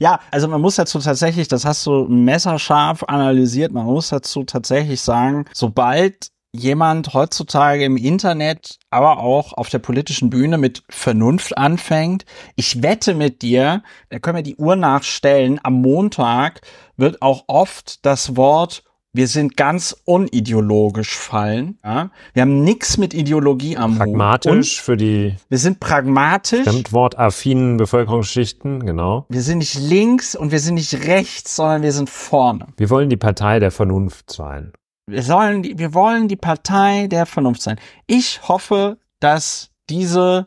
Ja, 0.00 0.18
also 0.30 0.48
man 0.48 0.60
muss 0.60 0.76
dazu 0.76 0.98
tatsächlich, 0.98 1.46
das 1.46 1.64
hast 1.64 1.86
du 1.86 2.06
messerscharf 2.08 3.04
analysiert, 3.04 3.70
man 3.72 3.84
muss 3.86 4.08
dazu 4.08 4.42
tatsächlich 4.42 5.00
sagen, 5.00 5.44
sobald 5.52 6.32
jemand 6.52 7.14
heutzutage 7.14 7.84
im 7.84 7.96
Internet, 7.96 8.78
aber 8.90 9.18
auch 9.18 9.52
auf 9.52 9.68
der 9.68 9.78
politischen 9.78 10.30
Bühne 10.30 10.58
mit 10.58 10.82
Vernunft 10.88 11.56
anfängt, 11.56 12.24
ich 12.56 12.82
wette 12.82 13.14
mit 13.14 13.42
dir, 13.42 13.82
da 14.08 14.18
können 14.18 14.36
wir 14.36 14.42
die 14.42 14.56
Uhr 14.56 14.74
nachstellen, 14.74 15.60
am 15.62 15.80
Montag 15.80 16.62
wird 16.96 17.22
auch 17.22 17.44
oft 17.46 18.04
das 18.04 18.36
Wort 18.36 18.82
wir 19.12 19.26
sind 19.26 19.56
ganz 19.56 19.96
unideologisch 20.04 21.16
fallen. 21.16 21.78
Ja? 21.84 22.10
Wir 22.32 22.42
haben 22.42 22.62
nichts 22.62 22.96
mit 22.96 23.12
Ideologie 23.12 23.76
am 23.76 23.98
Pragmatisch 23.98 24.78
Hut. 24.78 24.84
für 24.84 24.96
die 24.96 25.34
wir 25.48 25.58
sind 25.58 25.80
pragmatisch. 25.80 26.62
fremdwortaffinen 26.64 27.76
Bevölkerungsschichten, 27.76 28.86
genau. 28.86 29.26
Wir 29.28 29.42
sind 29.42 29.58
nicht 29.58 29.78
links 29.78 30.34
und 30.36 30.52
wir 30.52 30.60
sind 30.60 30.74
nicht 30.74 31.06
rechts, 31.06 31.56
sondern 31.56 31.82
wir 31.82 31.92
sind 31.92 32.08
vorne. 32.08 32.66
Wir 32.76 32.88
wollen 32.90 33.10
die 33.10 33.16
Partei 33.16 33.58
der 33.58 33.70
Vernunft 33.72 34.30
sein. 34.30 34.72
Wir 35.06 35.22
sollen, 35.24 35.64
die, 35.64 35.76
wir 35.78 35.92
wollen 35.92 36.28
die 36.28 36.36
Partei 36.36 37.08
der 37.08 37.26
Vernunft 37.26 37.62
sein. 37.62 37.80
Ich 38.06 38.46
hoffe, 38.48 38.98
dass 39.18 39.70
diese 39.88 40.46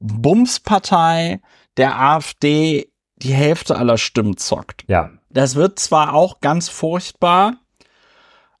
Bumspartei 0.00 1.40
der 1.76 1.98
AfD 1.98 2.88
die 3.16 3.32
Hälfte 3.32 3.76
aller 3.76 3.98
Stimmen 3.98 4.36
zockt. 4.36 4.84
Ja, 4.88 5.10
Das 5.30 5.54
wird 5.54 5.78
zwar 5.78 6.12
auch 6.12 6.40
ganz 6.40 6.68
furchtbar, 6.68 7.54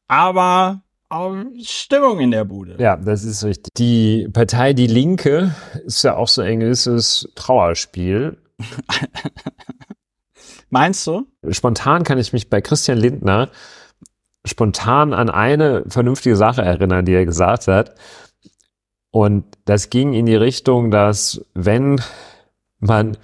aber 0.08 0.82
auch 1.08 1.36
Stimmung 1.62 2.20
in 2.20 2.30
der 2.30 2.44
Bude. 2.44 2.76
ja, 2.78 2.96
das 2.96 3.24
ist 3.24 3.44
richtig. 3.44 3.74
Die 3.74 4.28
Partei 4.32 4.72
Die 4.72 4.86
Linke 4.86 5.54
ist 5.84 6.02
ja 6.04 6.16
auch 6.16 6.28
so 6.28 6.42
ein 6.42 6.60
gewisses 6.60 7.28
Trauerspiel. 7.34 8.38
Meinst 10.70 11.06
du? 11.06 11.26
Spontan 11.50 12.02
kann 12.02 12.18
ich 12.18 12.32
mich 12.32 12.48
bei 12.48 12.62
Christian 12.62 12.96
Lindner 12.98 13.50
spontan 14.44 15.12
an 15.12 15.30
eine 15.30 15.84
vernünftige 15.86 16.36
Sache 16.36 16.62
erinnern, 16.62 17.04
die 17.04 17.12
er 17.12 17.26
gesagt 17.26 17.68
hat. 17.68 17.94
Und 19.10 19.44
das 19.66 19.90
ging 19.90 20.14
in 20.14 20.26
die 20.26 20.36
Richtung, 20.36 20.90
dass 20.90 21.44
wenn 21.54 22.00
man 22.80 23.16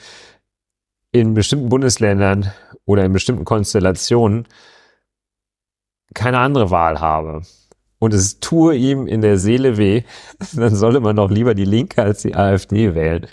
in 1.11 1.35
bestimmten 1.35 1.71
Bundesländern 1.71 2.53
oder 2.85 3.05
in 3.05 3.13
bestimmten 3.13 3.45
Konstellationen 3.45 4.47
keine 6.19 6.39
andere 6.39 6.71
Wahl 6.71 7.01
habe 7.01 7.43
und 8.01 8.15
es 8.15 8.39
tue 8.39 8.77
ihm 8.77 9.07
in 9.07 9.23
der 9.23 9.39
Seele 9.39 9.77
weh, 9.77 10.03
dann 10.55 10.75
solle 10.75 11.01
man 11.01 11.17
doch 11.17 11.31
lieber 11.31 11.55
die 11.55 11.65
Linke 11.65 12.03
als 12.03 12.23
die 12.23 12.35
AfD 12.35 12.95
wählen. 12.95 13.27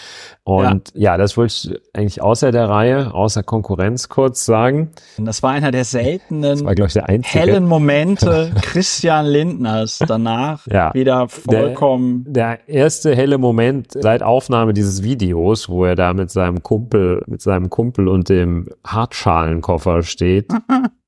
Und 0.43 0.91
ja, 0.93 1.17
das 1.17 1.37
wollte 1.37 1.53
ich 1.53 1.79
eigentlich 1.93 2.21
außer 2.21 2.51
der 2.51 2.69
Reihe, 2.69 3.13
außer 3.13 3.41
Konkurrenz 3.41 4.09
kurz 4.09 4.45
sagen. 4.45 4.91
Und 5.17 5.25
das 5.25 5.41
war 5.41 5.51
einer 5.51 5.71
der 5.71 5.85
seltenen 5.85 6.63
War, 6.65 6.77
ich, 6.77 6.93
der 6.93 7.09
einzige. 7.09 7.39
hellen 7.39 7.65
Momente 7.65 8.51
Christian 8.61 9.25
Lindners. 9.25 9.99
Danach 10.07 10.65
Ja. 10.67 10.93
wieder 10.93 11.27
vollkommen. 11.29 12.25
der 12.27 12.67
erste 12.69 13.15
helle 13.15 13.39
Moment 13.39 13.91
seit 13.93 14.21
Aufnahme 14.21 14.73
dieses 14.73 15.01
Videos, 15.01 15.67
wo 15.67 15.85
er 15.85 15.95
da 15.95 16.13
mit 16.13 16.29
seinem 16.29 16.61
Kumpel, 16.61 17.23
mit 17.27 17.41
seinem 17.41 17.69
Kumpel 17.71 18.07
und 18.07 18.29
dem 18.29 18.67
Hartschalenkoffer 18.85 20.03
steht. 20.03 20.47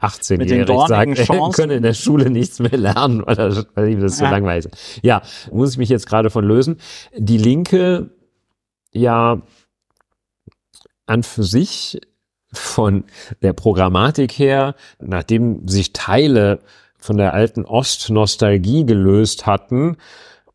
18-jährig 0.00 0.66
dornigen 0.66 1.14
sagt, 1.16 1.30
er 1.30 1.50
könne 1.50 1.74
in 1.74 1.82
der 1.82 1.94
Schule 1.94 2.30
nichts 2.30 2.58
mehr 2.58 2.76
lernen, 2.76 3.22
weil, 3.26 3.38
er, 3.38 3.66
weil 3.74 3.88
ihm 3.90 4.00
das 4.00 4.18
so 4.18 4.24
Ja. 4.24 4.30
langweilig 4.30 4.66
ist. 4.66 5.00
Ja, 5.02 5.22
muss 5.52 5.72
ich 5.72 5.78
mich 5.78 5.88
jetzt 5.88 6.06
gerade 6.06 6.30
von 6.30 6.44
lösen. 6.44 6.78
Die 7.16 7.38
Linke, 7.38 8.10
ja, 8.92 9.42
an 11.06 11.22
für 11.22 11.42
sich 11.42 12.00
von 12.52 13.04
der 13.42 13.52
Programmatik 13.52 14.32
her, 14.32 14.74
nachdem 14.98 15.66
sich 15.68 15.92
Teile 15.92 16.60
von 16.98 17.16
der 17.16 17.32
alten 17.34 17.64
Ostnostalgie 17.64 18.84
gelöst 18.84 19.46
hatten 19.46 19.96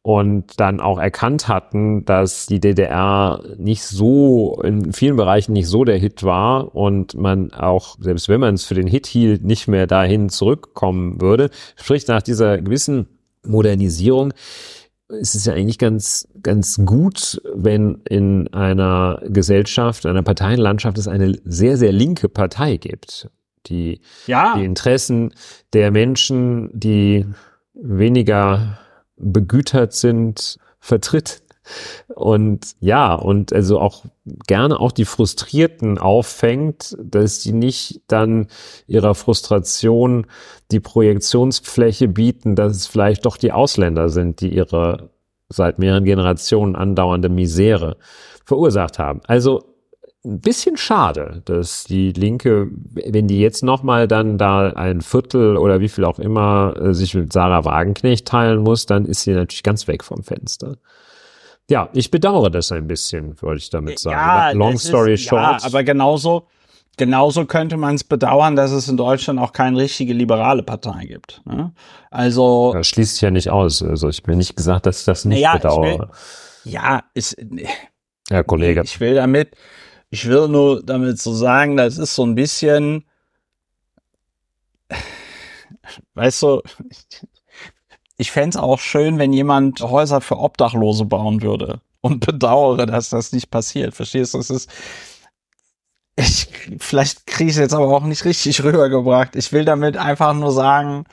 und 0.05 0.59
dann 0.59 0.81
auch 0.81 0.99
erkannt 0.99 1.47
hatten, 1.47 2.05
dass 2.05 2.45
die 2.45 2.59
DDR 2.59 3.41
nicht 3.57 3.81
so, 3.81 4.61
in 4.63 4.93
vielen 4.93 5.15
Bereichen 5.15 5.53
nicht 5.53 5.67
so 5.67 5.83
der 5.83 5.97
Hit 5.97 6.21
war 6.21 6.75
und 6.75 7.15
man 7.15 7.51
auch, 7.53 7.97
selbst 7.99 8.29
wenn 8.29 8.39
man 8.39 8.53
es 8.53 8.65
für 8.65 8.75
den 8.75 8.85
Hit 8.85 9.07
hielt, 9.07 9.43
nicht 9.43 9.67
mehr 9.67 9.87
dahin 9.87 10.29
zurückkommen 10.29 11.21
würde. 11.21 11.49
Sprich, 11.75 12.05
nach 12.05 12.21
dieser 12.21 12.59
gewissen 12.59 13.07
Modernisierung 13.47 14.31
ist 15.07 15.33
es 15.33 15.45
ja 15.45 15.53
eigentlich 15.53 15.79
ganz, 15.79 16.27
ganz 16.43 16.79
gut, 16.85 17.41
wenn 17.55 18.03
in 18.07 18.53
einer 18.53 19.23
Gesellschaft, 19.25 20.05
einer 20.05 20.21
Parteienlandschaft 20.21 20.99
es 20.99 21.07
eine 21.07 21.35
sehr, 21.45 21.77
sehr 21.77 21.91
linke 21.91 22.29
Partei 22.29 22.77
gibt, 22.77 23.31
die 23.65 24.01
Ja, 24.27 24.53
die 24.55 24.65
Interessen 24.65 25.33
der 25.73 25.89
Menschen, 25.89 26.69
die 26.73 27.25
weniger 27.73 28.77
begütert 29.17 29.93
sind, 29.93 30.57
vertritt. 30.79 31.41
Und 32.13 32.75
ja, 32.79 33.15
und 33.15 33.51
also 33.51 33.79
auch 33.79 34.05
gerne 34.45 34.79
auch 34.79 34.91
die 34.91 35.05
Frustrierten 35.05 35.97
auffängt, 35.97 36.95
dass 37.01 37.41
sie 37.41 37.53
nicht 37.53 38.01
dann 38.07 38.47
ihrer 38.85 39.15
Frustration 39.15 40.27
die 40.71 40.79
Projektionsfläche 40.79 42.07
bieten, 42.07 42.55
dass 42.55 42.75
es 42.75 42.87
vielleicht 42.87 43.25
doch 43.25 43.37
die 43.37 43.51
Ausländer 43.51 44.09
sind, 44.09 44.41
die 44.41 44.53
ihre 44.53 45.09
seit 45.49 45.79
mehreren 45.79 46.05
Generationen 46.05 46.75
andauernde 46.75 47.29
Misere 47.29 47.97
verursacht 48.45 48.99
haben. 48.99 49.21
Also 49.25 49.74
ein 50.25 50.41
bisschen 50.41 50.75
schade, 50.75 51.41
dass 51.45 51.83
die 51.83 52.11
Linke, 52.11 52.69
wenn 52.71 53.27
die 53.27 53.39
jetzt 53.39 53.63
nochmal 53.63 54.07
dann 54.07 54.37
da 54.37 54.69
ein 54.69 55.01
Viertel 55.01 55.57
oder 55.57 55.79
wie 55.79 55.89
viel 55.89 56.03
auch 56.03 56.19
immer 56.19 56.73
äh, 56.79 56.93
sich 56.93 57.13
mit 57.13 57.31
Sarah 57.31 57.63
Wagenknecht 57.63 58.27
teilen 58.27 58.63
muss, 58.63 58.85
dann 58.85 59.05
ist 59.05 59.21
sie 59.21 59.33
natürlich 59.33 59.63
ganz 59.63 59.87
weg 59.87 60.03
vom 60.03 60.23
Fenster. 60.23 60.77
Ja, 61.69 61.89
ich 61.93 62.11
bedauere 62.11 62.49
das 62.49 62.71
ein 62.71 62.87
bisschen, 62.87 63.41
wollte 63.41 63.59
ich 63.59 63.69
damit 63.69 63.99
sagen. 63.99 64.15
ja, 64.15 64.51
Long 64.51 64.77
story 64.77 65.13
ist, 65.13 65.23
short. 65.23 65.61
Ja, 65.61 65.67
aber 65.67 65.83
genauso, 65.83 66.47
genauso 66.97 67.45
könnte 67.45 67.77
man 67.77 67.95
es 67.95 68.03
bedauern, 68.03 68.55
dass 68.55 68.71
es 68.71 68.87
in 68.87 68.97
Deutschland 68.97 69.39
auch 69.39 69.51
keine 69.51 69.77
richtige 69.77 70.13
liberale 70.13 70.61
Partei 70.61 71.05
gibt. 71.05 71.41
Ne? 71.45 71.73
Also, 72.11 72.71
das 72.73 72.87
schließt 72.87 73.15
sich 73.15 73.21
ja 73.21 73.31
nicht 73.31 73.49
aus. 73.49 73.81
Also 73.81 74.09
ich 74.09 74.21
bin 74.21 74.37
nicht 74.37 74.55
gesagt, 74.55 74.85
dass 74.85 74.99
ich 74.99 75.05
das 75.05 75.25
nicht 75.25 75.41
ich 75.43 75.51
bedauere. 75.51 76.11
ja, 76.65 77.03
ist, 77.13 77.35
Herr 78.29 78.43
Kollege. 78.43 78.81
ich 78.83 78.99
will 78.99 79.15
damit, 79.15 79.55
ich 80.15 80.29
will 80.29 80.47
nur 80.47 80.81
damit 80.81 81.19
so 81.19 81.33
sagen, 81.33 81.75
das 81.75 81.97
ist 81.97 82.15
so 82.15 82.25
ein 82.25 82.35
bisschen, 82.35 83.03
weißt 86.13 86.41
du, 86.41 86.61
ich 88.15 88.31
fänd's 88.31 88.55
auch 88.55 88.79
schön, 88.79 89.19
wenn 89.19 89.33
jemand 89.33 89.81
Häuser 89.81 90.21
für 90.21 90.37
Obdachlose 90.37 91.03
bauen 91.03 91.41
würde 91.41 91.81
und 91.99 92.25
bedauere, 92.25 92.85
dass 92.85 93.09
das 93.09 93.33
nicht 93.33 93.51
passiert. 93.51 93.93
Verstehst 93.93 94.33
du? 94.33 94.39
Es 94.39 94.49
ist, 94.49 94.69
ich, 96.15 96.47
vielleicht 96.79 97.27
kriege 97.27 97.51
ich 97.51 97.57
jetzt 97.57 97.73
aber 97.73 97.89
auch 97.89 98.05
nicht 98.05 98.23
richtig 98.23 98.63
rübergebracht. 98.63 99.35
Ich 99.35 99.51
will 99.51 99.65
damit 99.65 99.97
einfach 99.97 100.33
nur 100.33 100.53
sagen, 100.53 101.03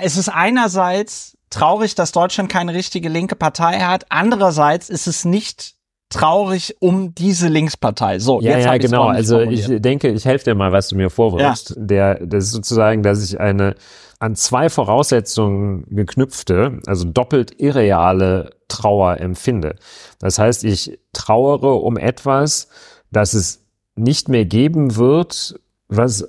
es 0.00 0.16
ist 0.16 0.30
einerseits 0.30 1.36
traurig, 1.50 1.94
dass 1.94 2.12
Deutschland 2.12 2.50
keine 2.50 2.72
richtige 2.72 3.10
linke 3.10 3.36
Partei 3.36 3.80
hat. 3.80 4.06
Andererseits 4.08 4.88
ist 4.88 5.06
es 5.06 5.26
nicht 5.26 5.77
traurig 6.10 6.76
um 6.80 7.14
diese 7.14 7.48
Linkspartei. 7.48 8.18
So, 8.18 8.40
Ja, 8.40 8.56
jetzt 8.56 8.64
ja, 8.64 8.76
genau. 8.78 9.04
Also 9.04 9.40
ich 9.40 9.62
formuliert. 9.62 9.84
denke, 9.84 10.08
ich 10.08 10.24
helfe 10.24 10.46
dir 10.46 10.54
mal, 10.54 10.72
was 10.72 10.88
du 10.88 10.96
mir 10.96 11.10
vorwirfst. 11.10 11.74
Der, 11.76 12.26
das 12.26 12.44
ist 12.44 12.52
sozusagen, 12.52 13.02
dass 13.02 13.22
ich 13.22 13.38
eine 13.38 13.74
an 14.20 14.34
zwei 14.34 14.68
Voraussetzungen 14.68 15.84
geknüpfte, 15.90 16.80
also 16.86 17.04
doppelt 17.04 17.60
irreale 17.60 18.50
Trauer 18.66 19.20
empfinde. 19.20 19.76
Das 20.18 20.38
heißt, 20.38 20.64
ich 20.64 20.98
trauere 21.12 21.82
um 21.82 21.96
etwas, 21.96 22.68
das 23.12 23.34
es 23.34 23.64
nicht 23.94 24.28
mehr 24.28 24.44
geben 24.44 24.96
wird, 24.96 25.60
was 25.88 26.28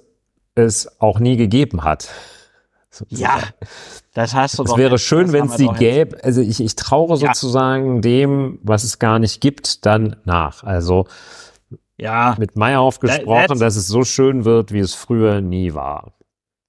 es 0.56 1.02
auch 1.02 1.20
nie 1.20 1.36
gegeben 1.36 1.84
hat. 1.84 2.10
Ja, 3.10 3.40
das 4.14 4.34
hast 4.34 4.58
du 4.60 4.64
Es 4.64 4.70
doch. 4.72 4.78
wäre 4.78 4.92
jetzt- 4.92 5.02
schön, 5.04 5.26
das 5.28 5.34
wenn 5.34 5.46
es 5.46 5.56
die 5.56 5.66
jetzt- 5.66 5.80
gäbe. 5.80 6.24
Also 6.24 6.42
ich, 6.42 6.60
ich 6.60 6.76
traure 6.76 7.18
Ja. 7.18 7.34
sozusagen 7.34 8.02
dem, 8.02 8.60
was 8.64 8.84
es 8.84 9.00
gar 9.00 9.20
nicht 9.20 9.42
gibt, 9.42 9.86
dann 9.86 10.16
nach. 10.26 10.64
Also 10.64 11.06
Ja, 11.98 12.36
mit 12.40 12.56
Meyerhoff 12.56 13.00
gesprochen, 13.00 13.28
that's- 13.56 13.60
dass 13.60 13.76
es 13.76 13.88
so 13.88 14.04
schön 14.04 14.46
wird, 14.46 14.72
wie 14.72 14.80
es 14.80 14.94
früher 14.96 15.42
nie 15.42 15.74
war. 15.74 16.14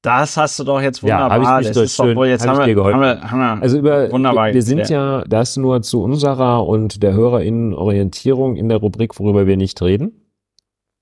das 0.02 0.36
hast 0.38 0.58
du 0.58 0.64
doch 0.64 0.80
jetzt 0.80 1.02
Ja, 1.02 1.24
wunderbar. 1.28 1.46
hab 1.46 1.60
ich 1.62 1.66
mich 1.68 1.74
das 1.76 1.94
schön- 1.94 2.16
wohl 2.16 2.26
jetzt 2.28 2.46
hab 2.46 2.56
haben 2.56 2.66
wir, 2.74 2.84
haben 2.84 3.00
wir, 3.02 3.30
haben 3.30 3.38
wir 3.38 3.62
Also 3.62 3.78
über, 3.78 4.10
Wunderbar 4.10 4.52
wir 4.54 4.62
sind 4.62 4.78
erklärt. 4.78 5.22
ja, 5.22 5.24
das 5.28 5.56
nur 5.58 5.82
zu 5.82 6.02
unserer 6.02 6.66
und 6.66 7.02
der 7.02 7.12
HörerInnen 7.12 7.74
Orientierung 7.74 8.56
in 8.56 8.68
der 8.70 8.78
Rubrik, 8.78 9.20
worüber 9.20 9.46
wir 9.46 9.58
nicht 9.58 9.80
reden. 9.82 10.19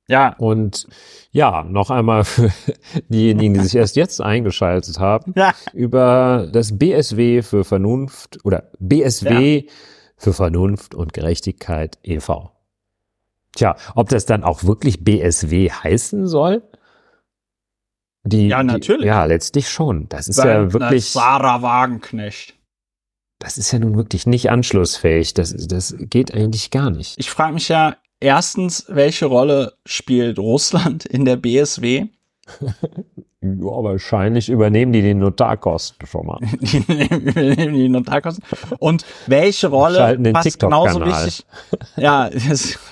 Ja, 0.08 0.34
Und 0.38 0.86
ja, 1.30 1.62
noch 1.64 1.90
einmal 1.90 2.24
für 2.24 2.50
diejenigen, 3.08 3.54
die 3.54 3.60
sich 3.60 3.74
erst 3.76 3.96
jetzt 3.96 4.20
eingeschaltet 4.20 4.98
haben, 4.98 5.32
ja, 5.36 5.54
über 5.74 6.48
das 6.52 6.78
BSW 6.78 7.42
für 7.42 7.64
Vernunft 7.64 8.38
oder 8.44 8.70
BSW 8.80 9.68
für 10.16 10.32
Vernunft 10.32 10.94
und 10.94 11.12
Gerechtigkeit 11.12 11.98
e.V. 12.02 12.50
Tja, 13.54 13.76
ob 13.94 14.08
das 14.08 14.24
dann 14.26 14.44
auch 14.44 14.64
wirklich 14.64 15.04
BSW 15.04 15.70
heißen 15.70 16.26
soll? 16.26 16.62
Die, 18.24 18.48
Ja, 18.48 18.62
natürlich. 18.62 19.02
Die, 19.02 19.06
ja, 19.08 19.24
letztlich 19.24 19.68
schon. 19.68 20.08
Das 20.08 20.28
ist 20.28 20.38
Weil- 20.38 20.48
ja 20.48 20.62
na, 20.64 20.72
wirklich, 20.72 21.10
Sarah 21.10 21.62
Wagenknecht. 21.62 22.54
das 23.38 23.56
ist 23.58 23.72
ja 23.72 23.78
nun 23.78 23.96
wirklich 23.96 24.26
nicht 24.26 24.50
anschlussfähig. 24.50 25.34
Das, 25.34 25.54
das 25.68 25.94
geht 25.98 26.34
eigentlich 26.34 26.70
gar 26.70 26.90
nicht. 26.90 27.14
Ich 27.18 27.30
frage 27.30 27.54
mich 27.54 27.68
ja 27.68 27.96
erstens, 28.20 28.86
welche 28.88 29.26
Rolle 29.26 29.74
spielt 29.86 30.38
Russland 30.38 31.04
in 31.04 31.24
der 31.24 31.36
BSW? 31.36 32.06
ja, 33.40 33.50
wahrscheinlich 33.60 34.48
übernehmen 34.48 34.92
die 34.92 35.02
den 35.02 35.18
Notarkosten 35.18 36.06
schon 36.06 36.26
mal. 36.26 36.38
die 36.60 36.78
übernehmen 36.78 37.74
die 37.74 37.88
Notarkosten. 37.88 38.44
Und 38.78 39.04
welche 39.26 39.68
Rolle 39.68 39.96
Schalten 39.96 40.24
den 40.24 40.32
passt 40.32 40.58
genauso 40.58 40.98
TikTok-Kanal. 40.98 41.26
wichtig? 41.26 41.46
Ja, 41.96 42.30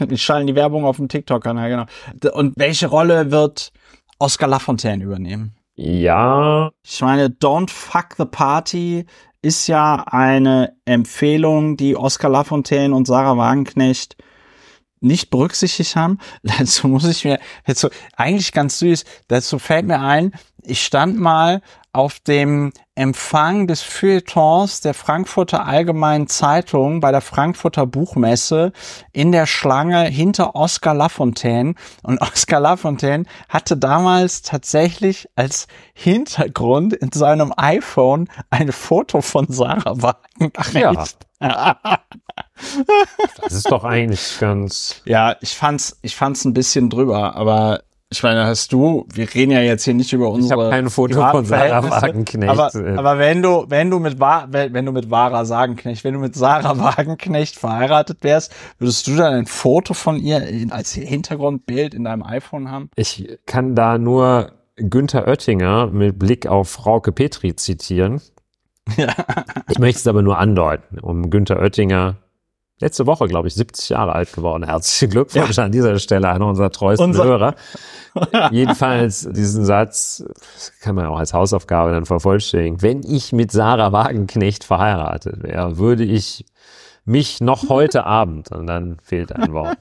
die 0.07 0.19
schalten 0.19 0.47
die 0.47 0.55
Werbung 0.55 0.85
auf 0.85 0.97
dem 0.97 1.09
TikTok-Kanal, 1.09 1.71
genau. 1.71 2.33
Und 2.37 2.55
welche 2.57 2.89
Rolle 2.89 3.31
wird 3.31 3.73
Oscar 4.19 4.49
Lafontaine 4.49 5.03
übernehmen? 5.03 5.57
Ja, 5.75 6.71
Ich 6.83 7.03
meine, 7.03 7.29
Don't 7.29 7.71
Fuck 7.71 8.15
the 8.17 8.25
Party 8.25 9.05
ist 9.43 9.67
ja 9.67 10.05
eine 10.07 10.75
Empfehlung, 10.87 11.77
die 11.77 11.97
Oscar 11.97 12.31
Lafontaine 12.31 12.95
und 12.95 13.07
Sarah 13.07 13.37
Wagenknecht 13.37 14.17
nicht 15.07 15.31
berücksichtigt 15.31 15.97
haben. 15.97 16.19
Dazu 16.43 16.89
muss 16.89 17.05
ich 17.05 17.25
mir, 17.25 17.39
dazu, 17.65 17.89
eigentlich 18.17 18.53
ganz 18.53 18.79
süß, 18.79 19.05
dazu 19.29 19.59
fällt 19.59 19.87
mir 19.87 20.01
ein, 20.01 20.33
ich 20.63 20.85
stand 20.85 21.19
mal 21.19 21.63
auf 21.97 22.21
dem 22.21 22.73
Empfang 22.95 23.67
des 23.67 23.83
Feuilletons 23.83 24.81
der 24.81 24.95
Frankfurter 24.95 25.67
Allgemeinen 25.67 26.29
Zeitung 26.29 27.01
bei 27.01 27.11
der 27.11 27.21
Frankfurter 27.21 27.87
Buchmesse 27.87 28.73
in 29.13 29.33
der 29.33 29.47
Schlange 29.47 30.05
hinter 30.05 30.55
Oscar 30.55 30.95
Lafontaine. 30.95 31.75
Und 32.03 32.21
Oscar 32.21 32.61
Lafontaine 32.61 33.25
hatte 33.49 33.77
damals 33.77 34.43
tatsächlich 34.43 35.29
als 35.37 35.67
Hintergrund 35.95 36.93
in 36.93 37.13
seinem 37.13 37.53
iPhone 37.57 38.29
ein 38.51 38.73
Foto 38.73 39.21
von 39.21 39.47
Sarah 39.49 39.95
Wagenknecht. 40.03 41.27
Ja. 41.41 41.79
das 43.43 43.53
ist 43.53 43.71
doch 43.71 43.85
eigentlich 43.85 44.39
ganz. 44.41 45.03
Ja, 45.05 45.37
ich 45.41 45.55
fand's, 45.55 45.99
ich 46.03 46.17
fand's 46.17 46.45
ein 46.45 46.55
bisschen 46.55 46.89
drüber, 46.89 47.37
aber 47.37 47.83
ich 48.09 48.23
meine, 48.23 48.47
hast 48.47 48.73
du, 48.73 49.05
wir 49.13 49.33
reden 49.35 49.51
ja 49.51 49.61
jetzt 49.61 49.85
hier 49.85 49.95
nicht 49.95 50.13
über 50.13 50.31
unsere. 50.31 50.61
Ich 50.61 50.67
habe 50.67 50.71
kein 50.71 50.91
Foto 50.91 51.29
von 51.29 51.45
Sarah 51.45 51.91
Wagenknecht. 51.91 52.51
Aber, 52.51 52.71
aber 52.73 53.19
wenn 53.19 53.43
du, 53.43 53.67
wenn 53.69 53.91
du 53.91 53.99
mit, 53.99 54.21
wenn 54.21 54.87
du 54.87 54.93
mit 54.93 55.11
Vara 55.11 55.49
Wagenknecht, 55.49 56.05
wenn 56.05 56.15
du 56.15 56.21
mit 56.21 56.37
Sarah 56.37 56.79
Wagenknecht 56.79 57.57
verheiratet 57.57 58.19
wärst, 58.23 58.55
würdest 58.79 59.09
du 59.09 59.17
dann 59.17 59.35
ein 59.35 59.47
Foto 59.47 59.93
von 59.93 60.19
ihr 60.19 60.69
als 60.71 60.93
Hintergrundbild 60.93 61.95
in 61.95 62.05
deinem 62.05 62.23
iPhone 62.23 62.71
haben? 62.71 62.91
Ich 62.95 63.39
kann 63.45 63.75
da 63.75 63.99
nur 63.99 64.53
Günther 64.77 65.27
Oettinger 65.27 65.89
mit 65.89 66.17
Blick 66.19 66.47
auf 66.47 66.69
Frauke 66.69 67.11
Petri 67.11 67.57
zitieren. 67.57 68.21
Ich 69.69 69.81
möchte 69.81 69.99
es 69.99 70.07
aber 70.07 70.23
nur 70.23 70.39
andeuten, 70.39 71.01
um 71.01 71.29
Günther 71.29 71.59
Oettinger, 71.59 72.19
letzte 72.81 73.07
Woche, 73.07 73.27
glaube 73.27 73.49
ich, 73.49 73.55
70 73.55 73.91
Jahre 73.91 74.13
alt 74.15 74.33
geworden. 74.33 74.65
Herzlichen 74.65 75.11
Glückwunsch 75.11 75.59
an 75.59 75.73
dieser 75.73 75.99
Stelle, 75.99 76.29
einer 76.29 76.47
unserer 76.47 76.71
treuesten 76.71 77.07
Unser- 77.11 77.25
Hörer. 77.25 77.55
Jedenfalls 78.51 79.29
diesen 79.31 79.65
Satz 79.65 80.25
kann 80.81 80.95
man 80.95 81.07
auch 81.07 81.19
als 81.19 81.33
Hausaufgabe 81.35 81.93
dann 81.93 82.07
vervollständigen. 82.07 82.83
Wenn 82.83 83.03
ich 83.03 83.33
mit 83.33 83.53
Sarah 83.53 83.93
Wagenknecht 83.93 84.65
verheiratet 84.65 85.43
wäre, 85.43 85.79
würde 85.79 86.05
ich 86.05 86.45
mich 87.05 87.41
noch 87.41 87.69
heute 87.69 88.05
Abend, 88.05 88.51
und 88.51 88.67
dann 88.67 88.97
fehlt 89.03 89.33
ein 89.33 89.53
Wort. 89.53 89.79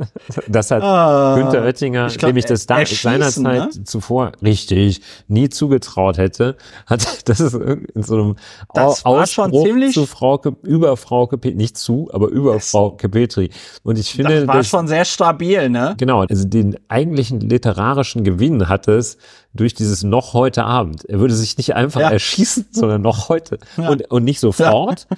Das 0.48 0.70
hat 0.70 0.82
Ah, 0.82 1.36
Günther 1.36 1.62
Oettinger, 1.64 2.08
glaub, 2.08 2.30
dem 2.30 2.36
ich 2.36 2.44
das 2.44 2.66
da 2.66 2.84
seinerzeit 2.86 3.42
ne? 3.76 3.84
zuvor 3.84 4.32
richtig 4.42 5.00
nie 5.28 5.48
zugetraut 5.48 6.18
hätte, 6.18 6.56
hat 6.86 7.06
das 7.28 7.40
ist 7.40 7.54
in 7.54 8.02
so 8.02 8.14
einem 8.14 8.36
Das 8.74 9.04
Au- 9.04 9.18
Ausspruch 9.20 9.64
ziemlich- 9.64 9.94
zu 9.94 10.06
Frauke, 10.06 10.56
über 10.62 10.96
Frauke 10.96 11.38
Petri, 11.38 11.56
nicht 11.56 11.76
zu, 11.78 12.08
aber 12.12 12.28
über 12.28 12.54
Das- 12.54 12.70
Frauke 12.70 13.08
Petri. 13.08 13.50
Und 13.82 13.98
ich 13.98 14.12
finde, 14.12 14.40
Das 14.40 14.48
war 14.48 14.56
das, 14.56 14.68
schon 14.68 14.88
sehr 14.88 15.04
stabil, 15.04 15.68
ne? 15.68 15.94
genau, 15.98 16.22
also 16.22 16.44
den 16.46 16.76
eigentlichen 16.88 17.40
literarischen 17.40 18.24
Gewinn 18.24 18.68
hat 18.68 18.88
es 18.88 19.18
durch 19.52 19.74
dieses 19.74 20.04
noch 20.04 20.32
heute 20.32 20.62
Abend. 20.64 21.04
Er 21.06 21.18
würde 21.18 21.34
sich 21.34 21.56
nicht 21.58 21.74
einfach 21.74 22.00
Ja. 22.00 22.10
erschießen, 22.10 22.68
sondern 22.70 23.02
noch 23.02 23.28
heute. 23.28 23.58
Ja. 23.76 23.88
Und, 23.88 24.08
und 24.10 24.22
nicht 24.22 24.38
sofort 24.38 25.08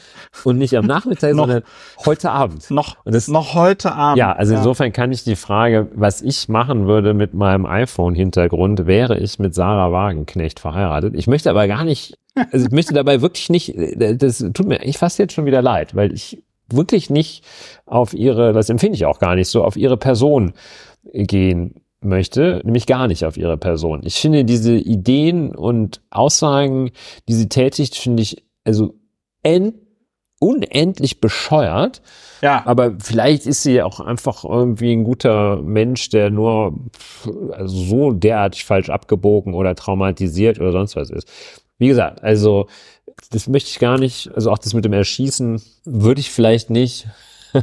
und 0.44 0.56
nicht 0.56 0.74
am 0.76 0.86
Nachmittag, 0.86 1.32
Noch- 1.34 1.42
sondern 1.46 1.62
heute 2.06 2.30
Abend. 2.30 2.70
Noch, 2.70 2.96
Und 3.04 3.14
das- 3.14 3.28
noch 3.28 3.54
heute 3.54 3.92
Abend. 3.92 4.16
Ja, 4.18 4.32
also 4.32 4.54
insofern 4.54 4.71
kann 4.74 5.12
ich 5.12 5.24
die 5.24 5.36
Frage, 5.36 5.88
was 5.94 6.22
ich 6.22 6.48
machen 6.48 6.86
würde 6.86 7.14
mit 7.14 7.34
meinem 7.34 7.66
iPhone-Hintergrund, 7.66 8.86
wäre 8.86 9.18
ich 9.18 9.38
mit 9.38 9.54
Sarah 9.54 9.92
Wagenknecht 9.92 10.60
verheiratet. 10.60 11.14
Ich 11.16 11.26
möchte 11.26 11.50
aber 11.50 11.66
gar 11.68 11.84
nicht, 11.84 12.18
also 12.34 12.66
ich 12.66 12.72
möchte 12.72 12.94
dabei 12.94 13.20
wirklich 13.20 13.50
nicht, 13.50 13.74
das 13.96 14.38
tut 14.54 14.66
mir 14.66 14.80
eigentlich 14.80 14.98
fast 14.98 15.18
jetzt 15.18 15.32
schon 15.32 15.46
wieder 15.46 15.62
leid, 15.62 15.94
weil 15.94 16.12
ich 16.12 16.42
wirklich 16.68 17.10
nicht 17.10 17.44
auf 17.86 18.14
ihre, 18.14 18.52
das 18.52 18.70
empfinde 18.70 18.96
ich 18.96 19.06
auch 19.06 19.18
gar 19.18 19.34
nicht 19.34 19.48
so, 19.48 19.64
auf 19.64 19.76
ihre 19.76 19.96
Person 19.96 20.52
gehen 21.12 21.82
möchte, 22.00 22.60
nämlich 22.64 22.86
gar 22.86 23.06
nicht 23.08 23.24
auf 23.24 23.36
ihre 23.36 23.56
Person. 23.56 24.00
Ich 24.04 24.16
finde 24.16 24.44
diese 24.44 24.74
Ideen 24.74 25.54
und 25.54 26.00
Aussagen, 26.10 26.90
die 27.28 27.34
sie 27.34 27.48
tätigt, 27.48 27.96
finde 27.96 28.22
ich 28.22 28.44
also 28.64 28.94
end, 29.42 29.74
unendlich 30.42 31.20
bescheuert. 31.20 32.02
ja. 32.42 32.62
Aber 32.66 32.92
vielleicht 33.00 33.46
ist 33.46 33.62
sie 33.62 33.74
ja 33.74 33.84
auch 33.84 34.00
einfach 34.00 34.44
irgendwie 34.44 34.92
ein 34.92 35.04
guter 35.04 35.62
Mensch, 35.62 36.08
der 36.10 36.30
nur 36.30 36.74
also 37.52 37.76
so 37.76 38.12
derartig 38.12 38.64
falsch 38.64 38.90
abgebogen 38.90 39.54
oder 39.54 39.74
traumatisiert 39.74 40.58
oder 40.58 40.72
sonst 40.72 40.96
was 40.96 41.10
ist. 41.10 41.28
Wie 41.78 41.88
gesagt, 41.88 42.22
also 42.22 42.66
das 43.30 43.46
möchte 43.48 43.70
ich 43.70 43.78
gar 43.78 43.98
nicht, 43.98 44.30
also 44.34 44.50
auch 44.50 44.58
das 44.58 44.74
mit 44.74 44.84
dem 44.84 44.92
Erschießen 44.92 45.62
würde 45.84 46.20
ich 46.20 46.30
vielleicht 46.30 46.70
nicht, 46.70 47.06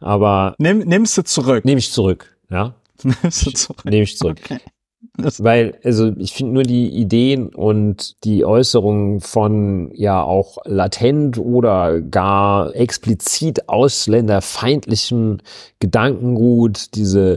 aber 0.00 0.54
Nimm, 0.58 0.78
nimmst 0.80 1.16
du 1.16 1.22
zurück. 1.22 1.64
nehme 1.64 1.78
ich 1.78 1.90
zurück, 1.92 2.36
ja, 2.50 2.74
Nimmst 3.02 3.46
du 3.46 3.50
zurück. 3.52 3.84
nehme 3.84 4.02
ich 4.02 4.16
zurück. 4.18 4.38
Okay. 4.44 4.58
Weil, 5.16 5.78
also 5.84 6.12
ich 6.16 6.32
finde 6.32 6.54
nur 6.54 6.62
die 6.62 6.88
Ideen 6.88 7.48
und 7.48 8.24
die 8.24 8.44
Äußerungen 8.44 9.20
von 9.20 9.90
ja 9.94 10.22
auch 10.22 10.58
latent 10.64 11.38
oder 11.38 12.00
gar 12.00 12.74
explizit 12.74 13.68
ausländerfeindlichem 13.68 15.38
Gedankengut, 15.78 16.94
diese 16.94 17.36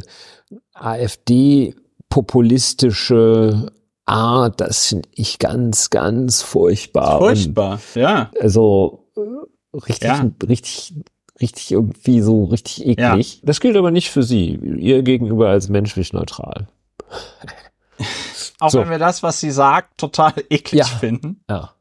AfD-populistische 0.74 3.72
Art, 4.06 4.62
das 4.62 4.88
finde 4.88 5.10
ich 5.14 5.40
ganz, 5.40 5.90
ganz 5.90 6.42
furchtbar. 6.42 7.20
furchtbar. 7.20 7.80
Ja. 7.96 8.30
Und 8.34 8.42
also 8.42 9.06
äh, 9.16 9.78
richtig, 9.78 10.08
Ja. 10.08 10.30
richtig, 10.48 10.94
richtig 11.40 11.72
irgendwie 11.72 12.22
so 12.22 12.46
richtig 12.46 12.86
eklig. 12.86 13.42
Das 13.44 13.60
gilt 13.60 13.78
aber 13.78 13.92
nicht 13.92 14.12
für 14.12 14.24
sie. 14.24 14.60
Ihr 14.78 15.04
gegenüber 15.04 15.50
als 15.50 15.70
menschlich 15.70 16.14
neutral. 16.14 16.68
Auch 18.60 18.70
So. 18.70 18.80
wenn 18.80 18.90
wir 18.90 19.00
das, 19.00 19.24
was 19.24 19.40
sie 19.40 19.52
sagt, 19.52 19.98
total 19.98 20.34
eklig 20.50 20.80
Ja. 20.80 20.86
finden. 20.86 21.44
Ja. 21.50 21.74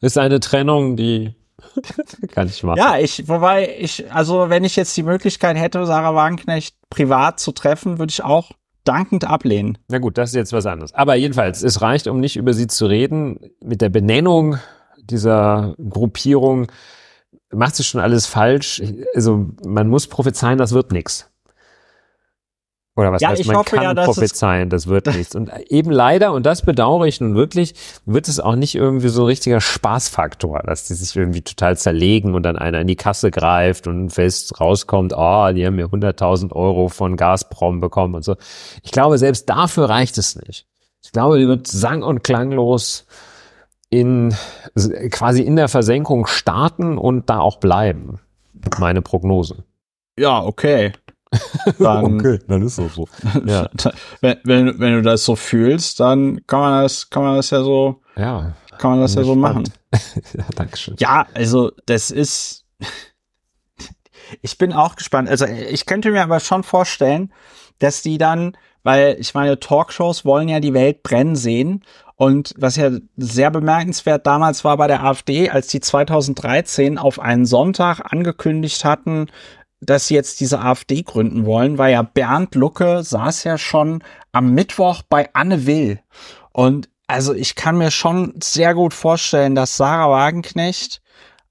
Ist 0.00 0.18
eine 0.18 0.40
Trennung, 0.40 0.96
die 0.96 1.34
kann 2.32 2.46
ich 2.48 2.62
machen. 2.62 2.78
Ja, 2.78 2.98
ich, 2.98 3.28
wobei 3.28 3.76
ich, 3.78 4.12
also 4.12 4.48
wenn 4.48 4.64
ich 4.64 4.76
jetzt 4.76 4.96
die 4.96 5.02
Möglichkeit 5.02 5.56
hätte, 5.56 5.84
Sarah 5.86 6.14
Wagenknecht 6.14 6.76
privat 6.90 7.40
zu 7.40 7.52
treffen, 7.52 7.98
würde 7.98 8.10
ich 8.10 8.22
auch 8.22 8.52
dankend 8.84 9.24
ablehnen. 9.24 9.76
Na 9.88 9.98
gut, 9.98 10.16
das 10.16 10.30
ist 10.30 10.36
jetzt 10.36 10.52
was 10.52 10.66
anderes. 10.66 10.94
Aber 10.94 11.14
jedenfalls, 11.16 11.62
es 11.62 11.82
reicht, 11.82 12.06
um 12.06 12.20
nicht 12.20 12.36
über 12.36 12.54
sie 12.54 12.68
zu 12.68 12.86
reden. 12.86 13.38
Mit 13.62 13.82
der 13.82 13.88
Benennung 13.90 14.58
dieser 15.02 15.74
Gruppierung 15.90 16.68
macht 17.50 17.76
sie 17.76 17.84
schon 17.84 18.00
alles 18.00 18.26
falsch. 18.26 18.80
Also 19.14 19.46
man 19.66 19.88
muss 19.88 20.06
prophezeien, 20.06 20.58
das 20.58 20.72
wird 20.72 20.92
nichts. 20.92 21.27
Oder 22.98 23.12
was 23.12 23.22
Ja, 23.22 23.28
heißt, 23.28 23.40
ich 23.40 23.46
man 23.46 23.56
hoffe 23.58 23.76
kann 23.76 23.84
ja, 23.84 23.94
dass 23.94 24.08
es- 24.08 24.14
prophezeien, 24.16 24.70
das 24.70 24.88
wird 24.88 25.06
nichts. 25.06 25.36
Und 25.36 25.52
eben 25.70 25.90
leider, 25.92 26.32
und 26.32 26.44
das 26.44 26.62
bedauere 26.62 27.04
ich 27.06 27.20
nun 27.20 27.36
wirklich, 27.36 27.74
wird 28.06 28.26
es 28.26 28.40
auch 28.40 28.56
nicht 28.56 28.74
irgendwie 28.74 29.08
so 29.08 29.22
ein 29.22 29.26
richtiger 29.26 29.60
Spaßfaktor, 29.60 30.62
dass 30.66 30.88
die 30.88 30.94
sich 30.94 31.14
irgendwie 31.14 31.42
total 31.42 31.76
zerlegen 31.76 32.34
und 32.34 32.42
dann 32.42 32.56
einer 32.58 32.80
in 32.80 32.88
die 32.88 32.96
Kasse 32.96 33.30
greift 33.30 33.86
und 33.86 34.10
fest 34.10 34.60
rauskommt, 34.60 35.12
oh, 35.16 35.48
die 35.52 35.64
haben 35.64 35.76
mir 35.76 35.86
100.000 35.92 36.52
Euro 36.52 36.88
von 36.88 37.16
Gazprom 37.16 37.78
bekommen 37.80 38.16
und 38.16 38.24
so. 38.24 38.34
Ich 38.82 38.90
glaube, 38.90 39.16
selbst 39.18 39.48
dafür 39.48 39.88
reicht 39.88 40.18
es 40.18 40.34
nicht. 40.34 40.66
Ich 41.04 41.12
glaube, 41.12 41.38
die 41.38 41.46
wird 41.46 41.68
sang- 41.68 42.02
und 42.02 42.24
klanglos 42.24 43.06
in, 43.90 44.34
quasi 45.12 45.42
in 45.42 45.54
der 45.54 45.68
Versenkung 45.68 46.26
starten 46.26 46.98
und 46.98 47.30
da 47.30 47.38
auch 47.38 47.58
bleiben. 47.58 48.18
Meine 48.80 49.02
Prognose. 49.02 49.62
Ja, 50.18 50.42
okay. 50.42 50.92
Dann, 51.78 52.40
dann 52.46 52.62
ist 52.62 52.78
es 52.78 52.94
so. 52.94 53.06
Ja. 53.44 53.68
wenn, 54.20 54.38
wenn, 54.44 54.78
wenn 54.78 54.94
du 54.94 55.02
das 55.02 55.24
so 55.24 55.36
fühlst, 55.36 56.00
dann 56.00 56.40
kann 56.46 56.60
man 56.60 56.82
das, 56.82 57.10
kann 57.10 57.22
man 57.22 57.36
das 57.36 57.50
ja 57.50 57.62
so, 57.62 58.00
Ja, 58.16 58.54
kann 58.78 58.92
man 58.92 59.00
das 59.00 59.14
ja 59.14 59.24
so 59.24 59.34
machen. 59.34 59.64
Ja, 60.34 60.44
Dankeschön. 60.54 60.96
Ja, 60.98 61.26
also 61.34 61.72
das 61.86 62.10
ist. 62.10 62.66
Ich 64.42 64.58
bin 64.58 64.74
auch 64.74 64.96
gespannt. 64.96 65.30
Also 65.30 65.46
ich 65.46 65.86
könnte 65.86 66.10
mir 66.10 66.22
aber 66.22 66.40
schon 66.40 66.62
vorstellen, 66.62 67.32
dass 67.78 68.02
die 68.02 68.18
dann, 68.18 68.54
weil 68.82 69.16
ich 69.18 69.32
meine, 69.32 69.58
Talkshows 69.58 70.26
wollen 70.26 70.48
ja 70.48 70.60
die 70.60 70.74
Welt 70.74 71.02
brennen 71.02 71.36
sehen. 71.36 71.84
Und 72.16 72.52
was 72.58 72.76
ja 72.76 72.90
sehr 73.16 73.50
bemerkenswert 73.50 74.26
damals 74.26 74.64
war 74.64 74.76
bei 74.76 74.88
der 74.88 75.04
AfD, 75.04 75.50
als 75.50 75.68
die 75.68 75.80
2013 75.80 76.98
auf 76.98 77.20
einen 77.20 77.46
Sonntag 77.46 78.12
angekündigt 78.12 78.84
hatten, 78.84 79.28
dass 79.80 80.08
sie 80.08 80.14
jetzt 80.14 80.40
diese 80.40 80.60
AfD 80.60 81.02
gründen 81.02 81.46
wollen, 81.46 81.78
weil 81.78 81.92
ja 81.92 82.02
Bernd 82.02 82.54
Lucke 82.54 83.02
saß 83.02 83.44
ja 83.44 83.58
schon 83.58 84.02
am 84.32 84.52
Mittwoch 84.52 85.02
bei 85.08 85.32
Anne 85.34 85.66
Will. 85.66 86.00
Und 86.52 86.88
also 87.06 87.32
ich 87.32 87.54
kann 87.54 87.78
mir 87.78 87.90
schon 87.90 88.34
sehr 88.42 88.74
gut 88.74 88.92
vorstellen, 88.92 89.54
dass 89.54 89.76
Sarah 89.76 90.10
Wagenknecht 90.10 91.00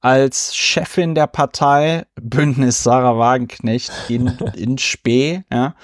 als 0.02 0.56
Chefin 0.56 1.16
der 1.16 1.28
Partei 1.28 2.06
Bündnis 2.22 2.84
Sarah 2.84 3.18
Wagenknecht 3.18 3.92
in, 4.10 4.28
in 4.56 4.78
Spee, 4.78 5.44
ja, 5.52 5.76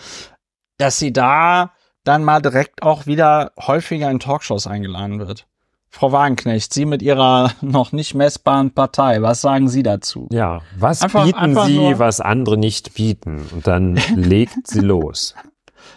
dass 0.78 1.00
sie 1.00 1.14
da 1.14 1.72
dann 2.04 2.24
mal 2.24 2.42
direkt 2.42 2.84
auch 2.84 3.06
wieder 3.06 3.54
häufiger 3.58 4.12
in 4.12 4.20
Talkshows 4.20 4.68
eingeladen 4.68 5.20
wird. 5.20 5.48
Frau 5.96 6.12
Wagenknecht, 6.12 6.74
Sie 6.74 6.86
mit 6.86 7.04
Ihrer 7.04 7.52
noch 7.62 7.92
nicht 7.92 8.16
messbaren 8.16 8.74
Partei, 8.74 9.22
was 9.22 9.42
sagen 9.42 9.70
Sie 9.70 9.84
dazu? 9.84 10.28
Ja, 10.32 10.62
was 10.76 11.04
einfach, 11.04 11.24
bieten 11.24 11.38
einfach 11.38 11.68
Sie, 11.68 12.00
was 12.00 12.20
andere 12.20 12.58
nicht 12.58 12.96
bieten? 12.96 13.48
Und 13.54 13.68
dann 13.68 13.96
legt 14.16 14.66
sie 14.66 14.80
los. 14.80 15.36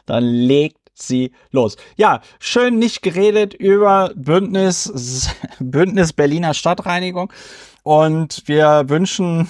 Dann 0.04 0.22
legt 0.22 0.76
sie 0.92 1.32
los. 1.50 1.78
Ja, 1.96 2.20
schön 2.38 2.78
nicht 2.78 3.00
geredet 3.00 3.54
über 3.54 4.12
Bündnis, 4.14 5.30
Bündnis 5.60 6.12
Berliner 6.12 6.52
Stadtreinigung. 6.52 7.32
Und 7.82 8.42
wir 8.44 8.90
wünschen, 8.90 9.48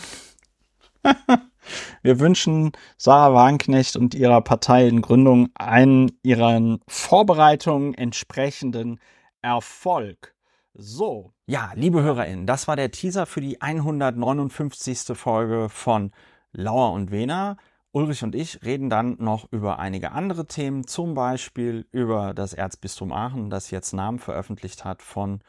wir 2.03 2.21
wünschen 2.21 2.71
Sarah 2.97 3.35
Wagenknecht 3.35 3.97
und 3.97 4.15
ihrer 4.15 4.43
Partei 4.43 4.87
in 4.87 5.03
Gründung 5.03 5.49
einen 5.55 6.13
ihren 6.23 6.79
Vorbereitungen 6.87 7.95
entsprechenden 7.95 9.01
Erfolg. 9.43 10.36
So, 10.79 11.33
ja, 11.47 11.73
liebe 11.75 12.03
HörerInnen, 12.03 12.47
das 12.47 12.69
war 12.69 12.77
der 12.77 12.91
Teaser 12.91 13.25
für 13.25 13.41
die 13.41 13.63
159. 13.63 15.17
Folge 15.17 15.71
von 15.71 16.11
Lauer 16.53 16.93
und 16.93 17.11
Wena. 17.11 17.57
Ulrich 17.93 18.23
und 18.23 18.35
ich 18.35 18.63
reden 18.63 18.91
dann 18.91 19.17
noch 19.19 19.51
über 19.51 19.79
einige 19.79 20.13
andere 20.13 20.47
Themen, 20.47 20.87
zum 20.87 21.15
Beispiel 21.15 21.87
über 21.93 22.35
das 22.35 22.53
Erzbistum 22.53 23.11
Aachen, 23.11 23.49
das 23.49 23.71
jetzt 23.71 23.95
Namen 23.95 24.19
veröffentlicht 24.19 24.85
hat 24.85 25.01
von 25.01 25.41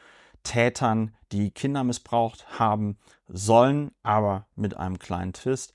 Tätern, 0.43 1.13
die 1.33 1.51
Kinder 1.51 1.83
missbraucht 1.83 2.57
haben 2.57 2.97
sollen, 3.27 3.91
aber 4.03 4.47
mit 4.55 4.77
einem 4.77 4.97
kleinen 4.97 5.33
Twist. 5.33 5.73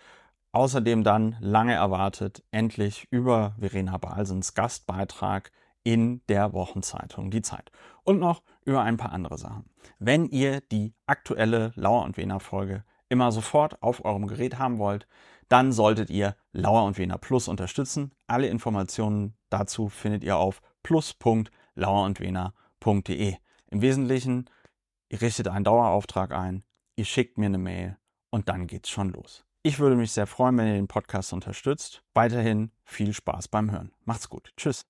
Außerdem 0.52 1.04
dann 1.04 1.36
lange 1.40 1.74
erwartet 1.74 2.42
endlich 2.52 3.06
über 3.10 3.54
Verena 3.58 3.98
Balsens 3.98 4.54
Gastbeitrag 4.54 5.52
in 5.84 6.22
der 6.28 6.52
Wochenzeitung 6.52 7.30
Die 7.30 7.42
Zeit. 7.42 7.70
Und 8.04 8.18
noch 8.18 8.42
über 8.64 8.82
ein 8.82 8.96
paar 8.96 9.12
andere 9.12 9.38
Sachen. 9.38 9.70
Wenn 9.98 10.26
ihr 10.26 10.60
die 10.60 10.94
aktuelle 11.06 11.72
Lauer 11.74 12.04
und 12.04 12.16
Wiener 12.16 12.40
Folge 12.40 12.84
immer 13.08 13.30
sofort 13.32 13.80
auf 13.82 14.04
eurem 14.04 14.26
Gerät 14.26 14.58
haben 14.58 14.78
wollt, 14.78 15.06
dann 15.48 15.72
solltet 15.72 16.10
ihr 16.10 16.36
Lauer 16.52 16.84
und 16.84 16.98
Wiener 16.98 17.18
Plus 17.18 17.46
unterstützen. 17.46 18.12
Alle 18.26 18.48
Informationen 18.48 19.36
dazu 19.50 19.88
findet 19.88 20.24
ihr 20.24 20.38
auf 20.38 20.62
plus.lauerundwener.de. 20.82 23.36
Im 23.70 23.82
Wesentlichen, 23.82 24.50
ihr 25.10 25.20
richtet 25.20 25.46
einen 25.48 25.64
Dauerauftrag 25.64 26.32
ein, 26.32 26.64
ihr 26.96 27.04
schickt 27.04 27.36
mir 27.38 27.46
eine 27.46 27.58
Mail 27.58 27.98
und 28.30 28.48
dann 28.48 28.66
geht's 28.66 28.88
schon 28.88 29.10
los. 29.10 29.44
Ich 29.62 29.78
würde 29.78 29.94
mich 29.94 30.10
sehr 30.12 30.26
freuen, 30.26 30.58
wenn 30.58 30.66
ihr 30.66 30.74
den 30.74 30.88
Podcast 30.88 31.32
unterstützt. 31.32 32.02
Weiterhin 32.14 32.72
viel 32.84 33.12
Spaß 33.12 33.46
beim 33.48 33.70
Hören. 33.70 33.92
Macht's 34.04 34.28
gut. 34.28 34.52
Tschüss. 34.56 34.86